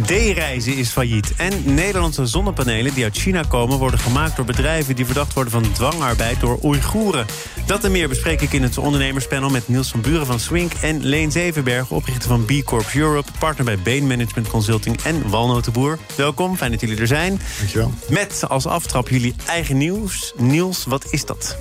D-reizen 0.00 0.76
is 0.76 0.88
failliet. 0.88 1.32
En 1.36 1.74
Nederlandse 1.74 2.26
zonnepanelen 2.26 2.94
die 2.94 3.04
uit 3.04 3.16
China 3.16 3.42
komen... 3.48 3.78
worden 3.78 3.98
gemaakt 3.98 4.36
door 4.36 4.44
bedrijven 4.44 4.96
die 4.96 5.04
verdacht 5.04 5.32
worden 5.32 5.52
van 5.52 5.72
dwangarbeid 5.72 6.40
door 6.40 6.58
Oeigoeren. 6.62 7.26
Dat 7.66 7.84
en 7.84 7.92
meer 7.92 8.08
bespreek 8.08 8.40
ik 8.40 8.52
in 8.52 8.62
het 8.62 8.78
ondernemerspanel... 8.78 9.50
met 9.50 9.68
Niels 9.68 9.90
van 9.90 10.00
Buren 10.00 10.26
van 10.26 10.40
Swink 10.40 10.72
en 10.72 11.04
Leen 11.04 11.32
Zevenberg... 11.32 11.90
oprichter 11.90 12.28
van 12.28 12.44
B 12.44 12.64
Corp 12.64 12.90
Europe, 12.94 13.30
partner 13.38 13.64
bij 13.64 13.78
Bain 13.78 14.06
Management 14.06 14.48
Consulting... 14.48 15.00
en 15.02 15.30
Walnotenboer. 15.30 15.98
Welkom, 16.16 16.56
fijn 16.56 16.70
dat 16.70 16.80
jullie 16.80 17.00
er 17.00 17.06
zijn. 17.06 17.40
Dankjewel. 17.58 17.92
Met 18.08 18.44
als 18.48 18.66
aftrap 18.66 19.08
jullie 19.08 19.34
eigen 19.46 19.76
nieuws. 19.76 20.32
Niels, 20.36 20.84
wat 20.84 21.06
is 21.10 21.24
dat? 21.24 21.56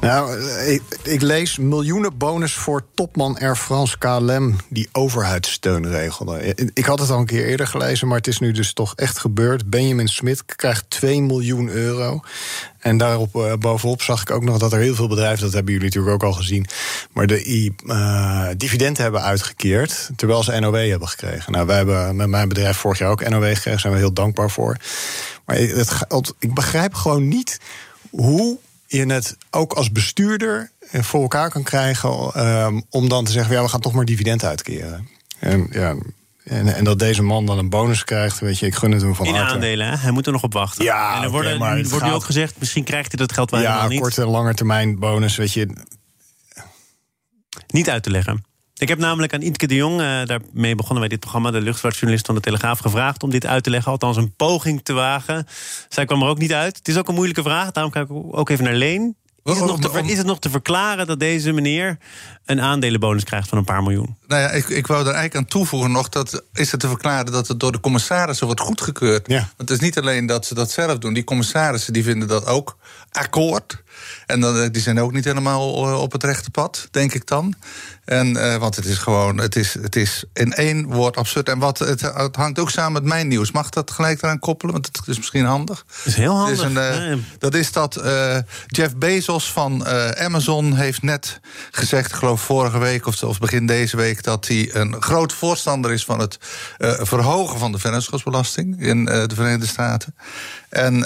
Nou, 0.00 0.40
ik, 1.02 1.22
lees 1.22 1.58
miljoenen 1.58 2.18
bonus 2.18 2.54
voor 2.54 2.84
topman 2.94 3.38
Air 3.38 3.56
France 3.56 3.98
KLM... 3.98 4.56
die 4.68 4.88
overheidssteun 4.92 5.88
regelde. 5.88 6.54
Ik 6.74 6.84
had 6.84 6.98
het 6.98 7.10
al 7.10 7.18
een 7.18 7.26
keer 7.26 7.46
eerder 7.46 7.66
gelezen, 7.66 8.08
maar 8.08 8.16
het 8.16 8.26
is 8.26 8.38
nu 8.38 8.52
dus 8.52 8.72
toch 8.72 8.94
echt 8.94 9.18
gebeurd. 9.18 9.70
Benjamin 9.70 10.08
Smit 10.08 10.44
krijgt 10.44 10.84
2 10.88 11.22
miljoen 11.22 11.68
euro. 11.68 12.20
En 12.78 12.96
daarop 12.96 13.36
uh, 13.36 13.52
bovenop 13.58 14.02
zag 14.02 14.20
ik 14.20 14.30
ook 14.30 14.42
nog 14.42 14.58
dat 14.58 14.72
er 14.72 14.78
heel 14.78 14.94
veel 14.94 15.08
bedrijven... 15.08 15.44
dat 15.44 15.52
hebben 15.52 15.72
jullie 15.72 15.88
natuurlijk 15.88 16.14
ook 16.14 16.28
al 16.30 16.36
gezien... 16.36 16.66
maar 17.12 17.26
de 17.26 17.72
uh, 17.84 18.48
dividenden 18.56 19.02
hebben 19.02 19.22
uitgekeerd... 19.22 20.10
terwijl 20.16 20.42
ze 20.42 20.60
NOW 20.60 20.90
hebben 20.90 21.08
gekregen. 21.08 21.52
Nou, 21.52 21.66
wij 21.66 21.76
hebben 21.76 22.16
met 22.16 22.28
mijn 22.28 22.48
bedrijf 22.48 22.76
vorig 22.76 22.98
jaar 22.98 23.10
ook 23.10 23.28
NOW 23.28 23.44
gekregen. 23.44 23.70
Daar 23.70 23.80
zijn 23.80 23.92
we 23.92 23.98
heel 23.98 24.12
dankbaar 24.12 24.50
voor. 24.50 24.76
Maar 25.44 25.56
het, 25.56 26.34
ik 26.38 26.54
begrijp 26.54 26.94
gewoon 26.94 27.28
niet 27.28 27.60
hoe 28.10 28.58
je 28.86 29.06
het 29.06 29.36
ook 29.50 29.72
als 29.72 29.92
bestuurder 29.92 30.70
voor 30.92 31.22
elkaar 31.22 31.50
kan 31.50 31.62
krijgen 31.62 32.40
um, 32.46 32.84
om 32.90 33.08
dan 33.08 33.24
te 33.24 33.32
zeggen: 33.32 33.54
ja, 33.54 33.62
we 33.62 33.68
gaan 33.68 33.80
toch 33.80 33.92
maar 33.92 34.04
dividend 34.04 34.44
uitkeren. 34.44 35.08
En 35.38 35.66
ja. 35.70 35.96
En, 36.44 36.74
en, 36.74 36.84
dat 36.84 36.98
deze 36.98 37.22
man 37.22 37.46
dan 37.46 37.58
een 37.58 37.68
bonus 37.68 38.04
krijgt, 38.04 38.38
weet 38.38 38.58
je, 38.58 38.66
ik 38.66 38.74
gun 38.74 38.92
het 38.92 39.02
hem 39.02 39.14
van 39.14 39.26
In 39.26 39.34
harte. 39.34 39.54
aandelen, 39.54 39.88
hè? 39.88 39.96
hij 39.96 40.10
moet 40.10 40.26
er 40.26 40.32
nog 40.32 40.42
op 40.42 40.52
wachten. 40.52 40.84
Ja, 40.84 41.16
en 41.16 41.22
er 41.22 41.30
worden, 41.30 41.56
okay, 41.56 41.84
wordt 41.84 42.04
nu 42.04 42.12
ook 42.12 42.24
gezegd, 42.24 42.54
misschien 42.58 42.84
krijgt 42.84 43.08
hij 43.08 43.26
dat 43.26 43.32
geld 43.32 43.50
wel 43.50 43.60
ja, 43.60 43.88
niet. 43.88 44.00
korte 44.00 44.22
en 44.22 44.28
lange 44.28 44.54
termijn 44.54 44.98
bonus, 44.98 45.36
weet 45.36 45.52
je. 45.52 45.68
Niet 47.66 47.90
uit 47.90 48.02
te 48.02 48.10
leggen. 48.10 48.44
Ik 48.78 48.88
heb 48.88 48.98
namelijk 48.98 49.34
aan 49.34 49.42
Intke 49.42 49.66
de 49.66 49.74
Jong, 49.74 50.00
uh, 50.00 50.24
daarmee 50.24 50.74
begonnen 50.74 51.00
wij 51.00 51.08
dit 51.08 51.20
programma... 51.20 51.50
de 51.50 51.60
luchtvaartjournalist 51.60 52.26
van 52.26 52.34
de 52.34 52.40
Telegraaf, 52.40 52.78
gevraagd 52.78 53.22
om 53.22 53.30
dit 53.30 53.46
uit 53.46 53.62
te 53.62 53.70
leggen. 53.70 53.92
Althans 53.92 54.16
een 54.16 54.34
poging 54.34 54.80
te 54.82 54.92
wagen. 54.92 55.46
Zij 55.88 56.04
kwam 56.04 56.22
er 56.22 56.28
ook 56.28 56.38
niet 56.38 56.52
uit. 56.52 56.76
Het 56.76 56.88
is 56.88 56.96
ook 56.96 57.08
een 57.08 57.14
moeilijke 57.14 57.42
vraag, 57.42 57.70
daarom 57.70 57.92
kijk 57.92 58.08
ik 58.08 58.16
ook 58.30 58.48
even 58.48 58.64
naar 58.64 58.74
Leen. 58.74 59.16
Is 59.44 59.56
het, 59.56 59.66
nog 59.66 59.80
te, 59.80 60.02
is 60.02 60.18
het 60.18 60.26
nog 60.26 60.38
te 60.38 60.50
verklaren 60.50 61.06
dat 61.06 61.20
deze 61.20 61.52
meneer 61.52 61.98
een 62.44 62.60
aandelenbonus 62.60 63.24
krijgt 63.24 63.48
van 63.48 63.58
een 63.58 63.64
paar 63.64 63.82
miljoen? 63.82 64.16
Nou 64.26 64.40
ja, 64.42 64.48
ik, 64.48 64.68
ik 64.68 64.86
wou 64.86 65.00
er 65.00 65.06
eigenlijk 65.06 65.36
aan 65.36 65.46
toevoegen 65.46 65.92
nog... 65.92 66.08
dat 66.08 66.42
is 66.52 66.70
het 66.70 66.80
te 66.80 66.88
verklaren 66.88 67.32
dat 67.32 67.48
het 67.48 67.60
door 67.60 67.72
de 67.72 67.80
commissarissen 67.80 68.46
wordt 68.46 68.60
goedgekeurd. 68.60 69.26
Ja. 69.28 69.38
Want 69.56 69.68
het 69.68 69.70
is 69.70 69.80
niet 69.80 69.98
alleen 69.98 70.26
dat 70.26 70.46
ze 70.46 70.54
dat 70.54 70.70
zelf 70.70 70.98
doen. 70.98 71.12
Die 71.12 71.24
commissarissen 71.24 71.92
die 71.92 72.04
vinden 72.04 72.28
dat 72.28 72.46
ook 72.46 72.76
akkoord. 73.10 73.82
En 74.26 74.40
dan, 74.40 74.68
die 74.68 74.82
zijn 74.82 75.00
ook 75.00 75.12
niet 75.12 75.24
helemaal 75.24 75.72
op 76.00 76.12
het 76.12 76.22
rechte 76.22 76.50
pad, 76.50 76.88
denk 76.90 77.14
ik 77.14 77.26
dan. 77.26 77.54
En, 78.06 78.36
uh, 78.36 78.56
want 78.56 78.76
het 78.76 78.84
is 78.84 78.98
gewoon, 78.98 79.38
het 79.38 79.56
is, 79.56 79.74
het 79.74 79.96
is 79.96 80.24
in 80.32 80.52
één 80.52 80.86
woord 80.86 81.16
absurd. 81.16 81.48
En 81.48 81.58
wat, 81.58 81.78
het, 81.78 82.00
het, 82.00 82.36
hangt 82.36 82.58
ook 82.58 82.70
samen 82.70 82.92
met 82.92 83.04
mijn 83.04 83.28
nieuws. 83.28 83.50
Mag 83.50 83.70
dat 83.70 83.90
gelijk 83.90 84.22
eraan 84.22 84.38
koppelen? 84.38 84.72
Want 84.72 84.86
het 84.86 85.00
is 85.06 85.16
misschien 85.16 85.44
handig. 85.44 85.84
Dat 85.86 86.06
is 86.06 86.14
heel 86.14 86.36
handig. 86.36 86.58
Is 86.58 86.64
een, 86.64 86.70
uh, 86.70 86.96
nee. 86.98 87.24
Dat 87.38 87.54
is 87.54 87.72
dat 87.72 87.98
uh, 88.04 88.36
Jeff 88.66 88.96
Bezos 88.96 89.52
van 89.52 89.86
Amazon 90.16 90.74
heeft 90.74 91.02
net 91.02 91.40
gezegd... 91.70 92.10
ik 92.10 92.16
geloof 92.16 92.40
vorige 92.40 92.78
week 92.78 93.06
of, 93.06 93.22
of 93.22 93.38
begin 93.38 93.66
deze 93.66 93.96
week... 93.96 94.22
dat 94.22 94.46
hij 94.46 94.74
een 94.74 95.02
groot 95.02 95.32
voorstander 95.32 95.92
is 95.92 96.04
van 96.04 96.18
het 96.18 96.38
verhogen 97.00 97.58
van 97.58 97.72
de 97.72 97.78
vennootschapsbelasting... 97.78 98.80
in 98.82 99.04
de 99.04 99.34
Verenigde 99.34 99.66
Staten. 99.66 100.14
En... 100.68 101.04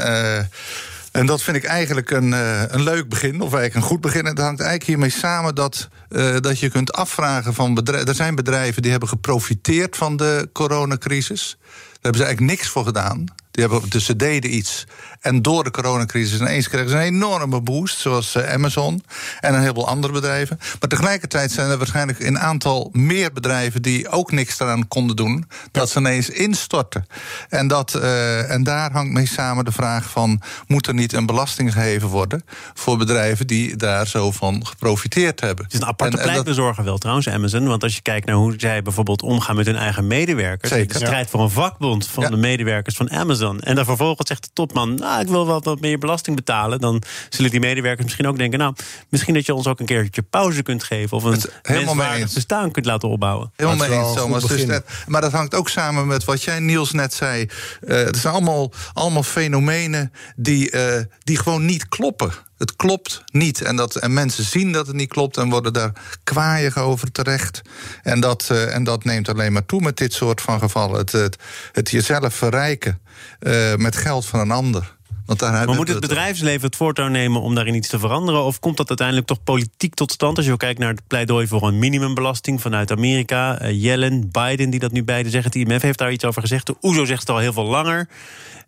En 1.12 1.26
dat 1.26 1.42
vind 1.42 1.56
ik 1.56 1.64
eigenlijk 1.64 2.10
een, 2.10 2.28
uh, 2.28 2.62
een 2.66 2.82
leuk 2.82 3.08
begin, 3.08 3.34
of 3.34 3.52
eigenlijk 3.52 3.74
een 3.74 3.90
goed 3.90 4.00
begin. 4.00 4.24
Het 4.24 4.38
hangt 4.38 4.60
eigenlijk 4.60 4.90
hiermee 4.90 5.10
samen 5.10 5.54
dat, 5.54 5.88
uh, 6.08 6.36
dat 6.40 6.58
je 6.58 6.70
kunt 6.70 6.92
afvragen 6.92 7.54
van 7.54 7.74
bedrijven. 7.74 8.08
Er 8.08 8.14
zijn 8.14 8.34
bedrijven 8.34 8.82
die 8.82 8.90
hebben 8.90 9.08
geprofiteerd 9.08 9.96
van 9.96 10.16
de 10.16 10.48
coronacrisis. 10.52 11.56
Daar 11.60 11.92
hebben 11.92 12.20
ze 12.20 12.26
eigenlijk 12.26 12.56
niks 12.58 12.68
voor 12.68 12.84
gedaan. 12.84 13.24
Die 13.50 13.64
hebben, 13.64 13.90
dus 13.90 14.04
ze 14.04 14.16
deden 14.16 14.54
iets. 14.54 14.86
En 15.20 15.42
door 15.42 15.64
de 15.64 15.70
coronacrisis 15.70 16.40
ineens 16.40 16.68
kregen 16.68 16.88
ze 16.88 16.96
een 16.96 17.02
enorme 17.02 17.60
boost, 17.60 17.98
zoals 17.98 18.34
uh, 18.34 18.52
Amazon 18.52 19.04
en 19.40 19.54
een 19.54 19.60
heleboel 19.60 19.88
andere 19.88 20.12
bedrijven. 20.12 20.58
Maar 20.80 20.88
tegelijkertijd 20.88 21.52
zijn 21.52 21.70
er 21.70 21.78
waarschijnlijk 21.78 22.20
een 22.20 22.38
aantal 22.38 22.88
meer 22.92 23.32
bedrijven 23.32 23.82
die 23.82 24.08
ook 24.08 24.32
niks 24.32 24.60
eraan 24.60 24.88
konden 24.88 25.16
doen, 25.16 25.44
dat 25.70 25.90
ze 25.90 25.98
ineens 25.98 26.30
instorten. 26.30 27.06
En, 27.48 27.68
dat, 27.68 27.94
uh, 27.94 28.50
en 28.50 28.62
daar 28.62 28.92
hangt 28.92 29.12
mee 29.12 29.26
samen 29.26 29.64
de 29.64 29.72
vraag 29.72 30.10
van: 30.10 30.40
moet 30.66 30.86
er 30.86 30.94
niet 30.94 31.12
een 31.12 31.26
belasting 31.26 31.72
geheven 31.72 32.08
worden 32.08 32.44
voor 32.74 32.96
bedrijven 32.96 33.46
die 33.46 33.76
daar 33.76 34.06
zo 34.06 34.30
van 34.30 34.66
geprofiteerd 34.66 35.40
hebben? 35.40 35.64
Het 35.64 35.74
is 35.74 35.80
een 35.80 35.86
aparte 35.86 36.16
en, 36.16 36.22
pleitbezorger 36.22 36.84
wel 36.84 36.98
trouwens, 36.98 37.28
Amazon. 37.28 37.66
Want 37.66 37.82
als 37.82 37.94
je 37.94 38.02
kijkt 38.02 38.26
naar 38.26 38.36
hoe 38.36 38.54
zij 38.56 38.82
bijvoorbeeld 38.82 39.22
omgaan 39.22 39.56
met 39.56 39.66
hun 39.66 39.76
eigen 39.76 40.06
medewerkers, 40.06 40.72
Zeker. 40.72 40.98
de 40.98 41.04
strijd 41.06 41.30
voor 41.30 41.40
een 41.40 41.50
vakbond 41.50 42.06
van 42.06 42.22
ja. 42.22 42.30
de 42.30 42.36
medewerkers 42.36 42.96
van 42.96 43.10
Amazon. 43.10 43.60
En 43.60 43.74
dan 43.74 43.84
vervolgens 43.84 44.28
zegt 44.28 44.42
de 44.42 44.50
topman: 44.52 45.04
nou, 45.10 45.22
ik 45.22 45.28
wil 45.28 45.46
wel 45.46 45.62
wat 45.62 45.80
meer 45.80 45.98
belasting 45.98 46.36
betalen. 46.36 46.80
Dan 46.80 47.02
zullen 47.28 47.50
die 47.50 47.60
medewerkers 47.60 48.04
misschien 48.04 48.26
ook 48.26 48.38
denken: 48.38 48.58
nou, 48.58 48.74
misschien 49.08 49.34
dat 49.34 49.46
je 49.46 49.54
ons 49.54 49.66
ook 49.66 49.80
een 49.80 49.86
keertje 49.86 50.22
pauze 50.22 50.62
kunt 50.62 50.82
geven. 50.82 51.16
Of 51.16 51.24
een 51.24 51.42
menswaardig 51.62 52.32
bestaan 52.32 52.70
kunt 52.70 52.86
laten 52.86 53.08
opbouwen. 53.08 53.52
Helemaal 53.56 53.88
mee 53.88 53.98
eens, 53.98 54.14
Thomas. 54.14 54.44
Dus 54.44 54.64
net, 54.64 54.84
maar 55.06 55.20
dat 55.20 55.32
hangt 55.32 55.54
ook 55.54 55.68
samen 55.68 56.06
met 56.06 56.24
wat 56.24 56.42
jij, 56.42 56.58
Niels, 56.58 56.92
net 56.92 57.14
zei. 57.14 57.48
Uh, 57.80 57.96
het 57.96 58.16
zijn 58.16 58.34
allemaal, 58.34 58.72
allemaal 58.92 59.22
fenomenen 59.22 60.12
die, 60.36 60.72
uh, 60.72 61.02
die 61.18 61.36
gewoon 61.38 61.64
niet 61.64 61.88
kloppen. 61.88 62.32
Het 62.58 62.76
klopt 62.76 63.22
niet. 63.32 63.62
En, 63.62 63.76
dat, 63.76 63.96
en 63.96 64.12
mensen 64.12 64.44
zien 64.44 64.72
dat 64.72 64.86
het 64.86 64.96
niet 64.96 65.08
klopt 65.08 65.36
en 65.36 65.50
worden 65.50 65.72
daar 65.72 65.92
kwaaiig 66.24 66.78
over 66.78 67.12
terecht. 67.12 67.60
En 68.02 68.20
dat, 68.20 68.48
uh, 68.52 68.74
en 68.74 68.84
dat 68.84 69.04
neemt 69.04 69.28
alleen 69.28 69.52
maar 69.52 69.66
toe 69.66 69.80
met 69.80 69.96
dit 69.96 70.12
soort 70.12 70.40
van 70.40 70.58
gevallen. 70.58 70.98
Het, 70.98 71.12
het, 71.12 71.36
het 71.72 71.90
jezelf 71.90 72.34
verrijken 72.34 73.00
uh, 73.40 73.74
met 73.74 73.96
geld 73.96 74.26
van 74.26 74.40
een 74.40 74.50
ander. 74.50 74.98
Want 75.38 75.66
maar 75.66 75.76
moet 75.76 75.88
het 75.88 76.00
bedrijfsleven 76.00 76.66
het 76.66 76.76
voortouw 76.76 77.08
nemen 77.08 77.40
om 77.40 77.54
daarin 77.54 77.74
iets 77.74 77.88
te 77.88 77.98
veranderen? 77.98 78.44
Of 78.44 78.58
komt 78.58 78.76
dat 78.76 78.88
uiteindelijk 78.88 79.26
toch 79.26 79.42
politiek 79.42 79.94
tot 79.94 80.12
stand? 80.12 80.36
Als 80.36 80.46
je 80.46 80.56
kijkt 80.56 80.78
naar 80.78 80.88
het 80.88 81.06
pleidooi 81.06 81.46
voor 81.46 81.62
een 81.62 81.78
minimumbelasting 81.78 82.60
vanuit 82.60 82.90
Amerika. 82.90 83.62
Uh, 83.62 83.82
Yellen, 83.82 84.30
Biden, 84.30 84.70
die 84.70 84.80
dat 84.80 84.92
nu 84.92 85.04
beide 85.04 85.30
zeggen. 85.30 85.50
Het 85.52 85.68
IMF 85.68 85.82
heeft 85.82 85.98
daar 85.98 86.12
iets 86.12 86.24
over 86.24 86.42
gezegd. 86.42 86.66
De 86.66 86.76
OESO 86.80 87.04
zegt 87.04 87.20
het 87.20 87.30
al 87.30 87.38
heel 87.38 87.52
veel 87.52 87.64
langer. 87.64 88.08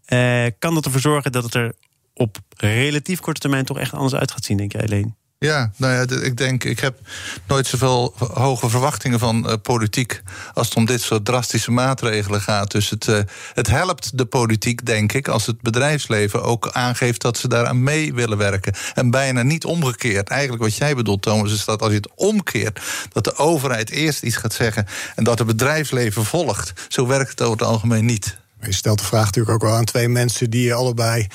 Uh, 0.08 0.44
kan 0.58 0.74
dat 0.74 0.84
ervoor 0.84 1.00
zorgen 1.00 1.32
dat 1.32 1.44
het 1.44 1.54
er 1.54 1.74
op 2.14 2.38
relatief 2.56 3.20
korte 3.20 3.40
termijn 3.40 3.64
toch 3.64 3.78
echt 3.78 3.92
anders 3.92 4.14
uit 4.14 4.30
gaat 4.30 4.44
zien, 4.44 4.56
denk 4.56 4.72
jij 4.72 4.82
alleen? 4.82 5.14
Ja, 5.42 5.70
nou 5.76 5.92
ja, 5.92 6.22
ik 6.22 6.36
denk, 6.36 6.64
ik 6.64 6.80
heb 6.80 6.98
nooit 7.46 7.66
zoveel 7.66 8.14
hoge 8.32 8.68
verwachtingen 8.68 9.18
van 9.18 9.46
uh, 9.46 9.52
politiek 9.62 10.22
als 10.54 10.66
het 10.68 10.76
om 10.76 10.84
dit 10.84 11.00
soort 11.00 11.24
drastische 11.24 11.70
maatregelen 11.70 12.40
gaat. 12.40 12.70
Dus 12.70 12.90
het, 12.90 13.06
uh, 13.06 13.18
het 13.54 13.66
helpt 13.66 14.18
de 14.18 14.24
politiek, 14.24 14.86
denk 14.86 15.12
ik, 15.12 15.28
als 15.28 15.46
het 15.46 15.60
bedrijfsleven 15.60 16.42
ook 16.42 16.70
aangeeft 16.72 17.20
dat 17.20 17.36
ze 17.36 17.48
daaraan 17.48 17.82
mee 17.82 18.14
willen 18.14 18.38
werken. 18.38 18.74
En 18.94 19.10
bijna 19.10 19.42
niet 19.42 19.64
omgekeerd. 19.64 20.28
Eigenlijk 20.28 20.62
wat 20.62 20.76
jij 20.76 20.94
bedoelt, 20.94 21.22
Thomas, 21.22 21.52
is 21.52 21.64
dat 21.64 21.82
als 21.82 21.90
je 21.90 21.96
het 21.96 22.10
omkeert, 22.14 22.80
dat 23.12 23.24
de 23.24 23.36
overheid 23.36 23.90
eerst 23.90 24.22
iets 24.22 24.36
gaat 24.36 24.52
zeggen 24.52 24.86
en 25.14 25.24
dat 25.24 25.38
het 25.38 25.46
bedrijfsleven 25.46 26.24
volgt. 26.24 26.72
Zo 26.88 27.06
werkt 27.06 27.30
het 27.30 27.40
over 27.40 27.58
het 27.58 27.68
algemeen 27.68 28.04
niet. 28.04 28.40
Je 28.60 28.72
stelt 28.72 28.98
de 28.98 29.04
vraag 29.04 29.24
natuurlijk 29.24 29.54
ook 29.54 29.62
wel 29.62 29.76
aan 29.76 29.84
twee 29.84 30.08
mensen 30.08 30.50
die 30.50 30.74
allebei 30.74 31.26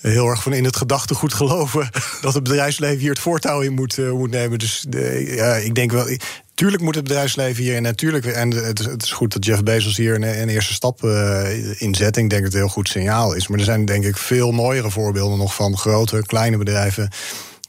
heel 0.00 0.28
erg 0.28 0.42
van 0.42 0.52
in 0.52 0.64
het 0.64 0.76
gedachtegoed 0.76 1.34
geloven 1.34 1.90
dat 2.22 2.34
het 2.34 2.42
bedrijfsleven 2.42 2.98
hier 2.98 3.10
het 3.10 3.18
voortouw 3.18 3.60
in 3.60 3.72
moet, 3.72 3.98
uh, 3.98 4.10
moet 4.10 4.30
nemen. 4.30 4.58
Dus 4.58 4.84
de, 4.88 5.32
ja, 5.36 5.54
ik 5.54 5.74
denk 5.74 5.92
wel. 5.92 6.08
Tuurlijk 6.54 6.82
moet 6.82 6.94
het 6.94 7.04
bedrijfsleven 7.04 7.62
hier 7.62 7.76
en 7.76 7.82
natuurlijk. 7.82 8.26
En 8.26 8.50
het, 8.50 9.02
is 9.02 9.12
goed 9.12 9.32
dat 9.32 9.44
Jeff 9.44 9.62
Bezos 9.62 9.96
hier 9.96 10.14
een, 10.14 10.40
een 10.40 10.48
eerste 10.48 10.72
stap 10.72 11.02
uh, 11.02 11.80
inzet. 11.80 12.16
Ik 12.16 12.30
denk 12.30 12.44
het 12.44 12.52
een 12.52 12.58
heel 12.58 12.68
goed 12.68 12.88
signaal 12.88 13.32
is. 13.32 13.48
Maar 13.48 13.58
er 13.58 13.64
zijn 13.64 13.84
denk 13.84 14.04
ik 14.04 14.16
veel 14.16 14.52
mooiere 14.52 14.90
voorbeelden 14.90 15.38
nog 15.38 15.54
van 15.54 15.76
grote, 15.76 16.22
kleine 16.26 16.56
bedrijven. 16.56 17.10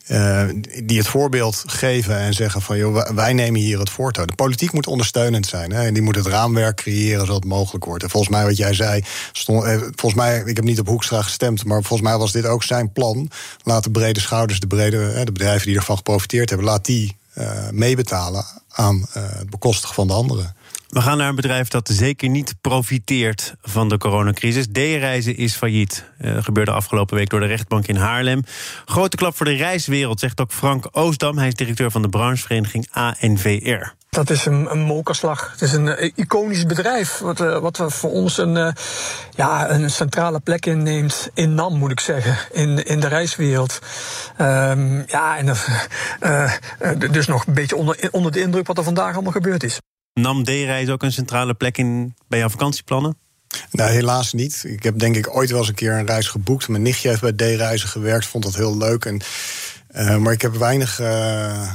Uh, 0.08 0.44
die 0.84 0.98
het 0.98 1.08
voorbeeld 1.08 1.64
geven 1.66 2.18
en 2.18 2.34
zeggen 2.34 2.62
van 2.62 2.78
joh, 2.78 3.10
wij 3.10 3.34
nemen 3.34 3.60
hier 3.60 3.80
het 3.80 3.90
voortouw. 3.90 4.26
De 4.26 4.36
politiek 4.36 4.72
moet 4.72 4.88
ondersteunend 4.88 5.46
zijn 5.46 5.72
hè, 5.72 5.86
en 5.86 5.94
die 5.94 6.04
moet 6.04 6.16
het 6.16 6.26
raamwerk 6.26 6.76
creëren 6.76 7.20
zodat 7.20 7.36
het 7.36 7.46
mogelijk 7.46 7.86
wordt. 7.86 8.04
En 8.04 8.10
volgens 8.10 8.32
mij 8.32 8.46
wat 8.46 8.58
jij 8.58 8.74
zei, 8.74 9.04
stond, 9.32 9.64
eh, 9.64 9.78
volgens 9.78 10.14
mij, 10.14 10.44
ik 10.46 10.56
heb 10.56 10.66
niet 10.66 10.80
op 10.80 10.88
Hoekstra 10.88 11.22
gestemd, 11.22 11.66
maar 11.66 11.84
volgens 11.84 12.10
mij 12.10 12.18
was 12.18 12.32
dit 12.32 12.46
ook 12.46 12.64
zijn 12.64 12.92
plan. 12.92 13.30
Laat 13.64 13.84
de 13.84 13.92
brede 13.92 14.20
schouders, 14.20 14.60
de, 14.60 14.68
brede, 14.68 15.24
de 15.24 15.32
bedrijven 15.32 15.68
die 15.68 15.76
ervan 15.76 15.98
geprofiteerd 15.98 16.50
hebben, 16.50 16.68
laat 16.68 16.86
die 16.86 17.16
meebetalen 17.72 18.46
aan 18.70 19.06
het 19.12 19.50
bekostigen 19.50 19.96
van 19.96 20.08
de 20.08 20.14
anderen. 20.14 20.56
We 20.88 21.02
gaan 21.02 21.18
naar 21.18 21.30
een 21.30 21.36
bedrijf 21.36 21.68
dat 21.68 21.90
zeker 21.94 22.30
niet 22.30 22.56
profiteert 22.62 23.56
van 23.62 23.90
de 23.90 23.98
coronacrisis. 23.98 24.68
D-reizen 24.68 25.38
is 25.38 25.56
failliet. 25.56 26.06
Dat 26.18 26.36
eh, 26.36 26.44
gebeurde 26.44 26.72
afgelopen 26.72 27.16
week 27.16 27.30
door 27.30 27.40
de 27.40 27.46
rechtbank 27.46 27.88
in 27.88 27.96
Haarlem. 27.96 28.44
Grote 28.86 29.18
klap 29.18 29.36
voor 29.36 29.46
de 29.46 29.56
reiswereld, 29.56 30.20
zegt 30.20 30.42
ook 30.42 30.52
Frank 30.52 30.88
Oostdam. 30.92 31.38
Hij 31.38 31.48
is 31.48 31.54
directeur 31.54 31.92
van 31.92 32.02
de 32.02 32.10
branchevereniging 32.10 32.88
ANVR. 32.92 33.96
Dat 34.10 34.30
is 34.30 34.46
een, 34.46 34.72
een 34.72 34.80
mokerslag. 34.80 35.52
Het 35.52 35.62
is 35.62 35.74
een 35.74 35.86
uh, 35.86 36.12
iconisch 36.16 36.66
bedrijf. 36.66 37.18
Wat, 37.18 37.42
uh, 37.42 37.60
wat 37.60 37.84
voor 37.88 38.12
ons 38.12 38.38
een, 38.38 38.76
ja, 39.36 39.70
een 39.70 39.90
centrale 39.90 40.40
plek 40.40 40.66
inneemt. 40.66 41.30
In 41.34 41.54
NAM, 41.54 41.78
moet 41.78 41.92
ik 41.92 42.00
zeggen. 42.00 42.38
In, 42.52 42.86
in 42.86 43.00
de 43.00 43.08
reiswereld. 43.08 43.80
Um, 44.42 45.04
ja, 45.08 45.38
en 45.38 45.56
dus 47.12 47.28
nog 47.28 47.48
een 47.48 47.54
beetje 47.54 47.76
onder, 47.76 48.10
onder 48.12 48.32
de 48.32 48.42
indruk 48.42 48.68
wat 48.68 48.78
er 48.78 48.84
vandaag 48.84 49.14
allemaal 49.14 49.32
gebeurd 49.32 49.64
is. 49.64 49.80
Nam 50.18 50.44
D-reis 50.44 50.90
ook 50.90 51.04
een 51.04 51.12
centrale 51.12 51.54
plek 51.54 51.78
in 51.78 52.16
bij 52.28 52.40
jouw 52.40 52.50
vakantieplannen? 52.50 53.18
Nou, 53.72 53.92
helaas 53.92 54.34
niet. 54.34 54.64
Ik 54.68 54.84
heb 54.84 55.00
denk 55.00 55.16
ik 55.16 55.36
ooit 55.36 55.50
wel 55.50 55.60
eens 55.60 55.68
een 55.68 55.76
keer 55.76 55.94
een 55.94 56.06
reis 56.06 56.28
geboekt. 56.28 56.68
Mijn 56.68 56.82
nichtje 56.82 57.10
heeft 57.10 57.22
bij 57.22 57.32
D-reizen 57.32 57.90
gewerkt, 57.90 58.26
vond 58.26 58.44
dat 58.44 58.56
heel 58.56 58.78
leuk. 58.78 59.06
En, 59.06 59.22
uh, 59.96 60.18
maar 60.18 60.34
ik 60.34 60.42
heb 60.42 60.56
weinig. 60.56 61.00
Uh, 61.00 61.72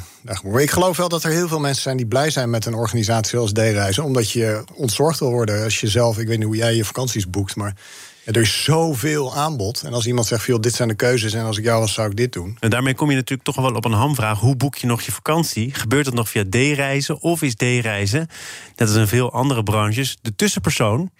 ik 0.56 0.71
geloof 0.71 0.97
wel 0.97 1.09
dat 1.09 1.25
er 1.25 1.31
heel 1.31 1.49
veel 1.49 1.61
mensen 1.61 1.83
zijn 1.83 1.97
die 1.97 2.06
blij 2.06 2.31
zijn 2.31 2.50
met 2.50 2.67
een 2.67 2.75
organisatie 2.75 3.31
zoals 3.31 3.53
D-reizen. 3.53 4.05
Omdat 4.05 4.31
je 4.31 4.65
ontzorgd 4.75 5.19
wil 5.19 5.31
worden 5.31 5.65
als 5.65 5.81
je 5.81 5.89
zelf, 5.89 6.19
ik 6.19 6.27
weet 6.27 6.39
niet 6.39 6.47
hoe 6.47 6.56
jij 6.56 6.75
je 6.75 6.85
vakanties 6.85 7.31
boekt, 7.31 7.56
maar 7.56 7.75
er 8.24 8.40
is 8.40 8.64
zoveel 8.64 9.34
aanbod. 9.34 9.82
En 9.82 9.92
als 9.92 10.06
iemand 10.06 10.26
zegt, 10.26 10.46
joh, 10.46 10.60
dit 10.60 10.74
zijn 10.74 10.88
de 10.88 10.94
keuzes... 10.94 11.32
en 11.32 11.44
als 11.44 11.58
ik 11.58 11.64
jou 11.64 11.80
was, 11.80 11.92
zou 11.92 12.10
ik 12.10 12.16
dit 12.16 12.32
doen. 12.32 12.56
En 12.60 12.70
daarmee 12.70 12.94
kom 12.94 13.10
je 13.10 13.16
natuurlijk 13.16 13.48
toch 13.48 13.56
wel 13.56 13.74
op 13.74 13.84
een 13.84 13.92
hamvraag. 13.92 14.40
Hoe 14.40 14.56
boek 14.56 14.76
je 14.76 14.86
nog 14.86 15.02
je 15.02 15.12
vakantie? 15.12 15.74
Gebeurt 15.74 16.06
het 16.06 16.14
nog 16.14 16.28
via 16.28 16.44
D-reizen 16.50 17.20
of 17.20 17.42
is 17.42 17.54
D-reizen... 17.54 18.28
net 18.76 18.88
als 18.88 18.96
in 18.96 19.06
veel 19.06 19.32
andere 19.32 19.62
branches, 19.62 20.19
de 20.22 20.34
tussenpersoon... 20.34 21.10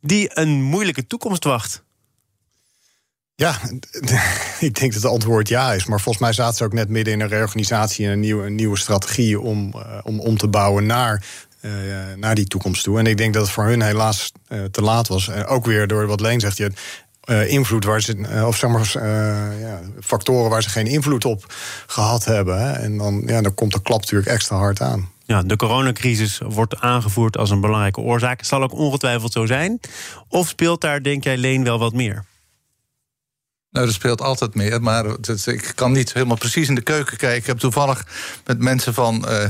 die 0.00 0.38
een 0.38 0.62
moeilijke 0.62 1.06
toekomst 1.06 1.44
wacht? 1.44 1.84
Ja, 3.34 3.60
ik 4.68 4.74
denk 4.74 4.92
dat 4.92 5.02
het 5.02 5.12
antwoord 5.12 5.48
ja 5.48 5.72
is. 5.72 5.86
Maar 5.86 6.00
volgens 6.00 6.24
mij 6.24 6.32
zaten 6.32 6.56
ze 6.56 6.64
ook 6.64 6.72
net 6.72 6.88
midden 6.88 7.12
in 7.12 7.20
een 7.20 7.28
reorganisatie 7.28 8.06
en 8.06 8.12
een 8.12 8.20
nieuwe, 8.20 8.46
een 8.46 8.54
nieuwe 8.54 8.76
strategie 8.76 9.40
om, 9.40 9.72
uh, 9.76 9.98
om 10.02 10.20
om 10.20 10.36
te 10.36 10.48
bouwen 10.48 10.86
naar 10.86 11.24
naar 12.16 12.34
die 12.34 12.46
toekomst 12.46 12.84
toe. 12.84 12.98
En 12.98 13.06
ik 13.06 13.16
denk 13.16 13.34
dat 13.34 13.42
het 13.42 13.52
voor 13.52 13.64
hun 13.64 13.82
helaas 13.82 14.32
uh, 14.48 14.64
te 14.64 14.82
laat 14.82 15.08
was. 15.08 15.30
Ook 15.30 15.66
weer 15.66 15.86
door 15.86 16.06
wat 16.06 16.20
Leen 16.20 16.40
zegt, 16.40 16.56
je 16.56 16.72
uh, 17.24 17.50
invloed 17.50 17.84
waar 17.84 18.00
ze, 18.00 18.42
of 18.46 18.56
zeg 18.56 18.70
maar, 18.70 19.02
ja, 19.58 19.80
factoren 20.00 20.50
waar 20.50 20.62
ze 20.62 20.68
geen 20.68 20.86
invloed 20.86 21.24
op 21.24 21.54
gehad 21.86 22.24
hebben. 22.24 22.60
Hè. 22.60 22.72
En 22.72 22.96
dan, 22.96 23.22
ja, 23.26 23.40
dan 23.40 23.54
komt 23.54 23.72
de 23.72 23.82
klap 23.82 24.00
natuurlijk 24.00 24.30
extra 24.30 24.56
hard 24.56 24.80
aan. 24.80 25.10
Ja, 25.24 25.42
de 25.42 25.56
coronacrisis 25.56 26.40
wordt 26.44 26.80
aangevoerd 26.80 27.36
als 27.36 27.50
een 27.50 27.60
belangrijke 27.60 28.00
oorzaak. 28.00 28.44
Zal 28.44 28.62
ook 28.62 28.72
ongetwijfeld 28.72 29.32
zo 29.32 29.46
zijn. 29.46 29.80
Of 30.28 30.48
speelt 30.48 30.80
daar, 30.80 31.02
denk 31.02 31.24
jij, 31.24 31.36
Leen, 31.36 31.64
wel 31.64 31.78
wat 31.78 31.92
meer? 31.92 32.24
Nou, 33.70 33.86
er 33.86 33.94
speelt 33.94 34.20
altijd 34.20 34.54
meer, 34.54 34.82
maar 34.82 35.04
het, 35.04 35.46
ik 35.46 35.72
kan 35.74 35.92
niet 35.92 36.12
helemaal 36.12 36.36
precies 36.36 36.68
in 36.68 36.74
de 36.74 36.80
keuken 36.80 37.16
kijken. 37.16 37.38
Ik 37.38 37.46
heb 37.46 37.58
toevallig 37.58 38.06
met 38.44 38.58
mensen 38.58 38.94
van 38.94 39.24
uh, 39.28 39.44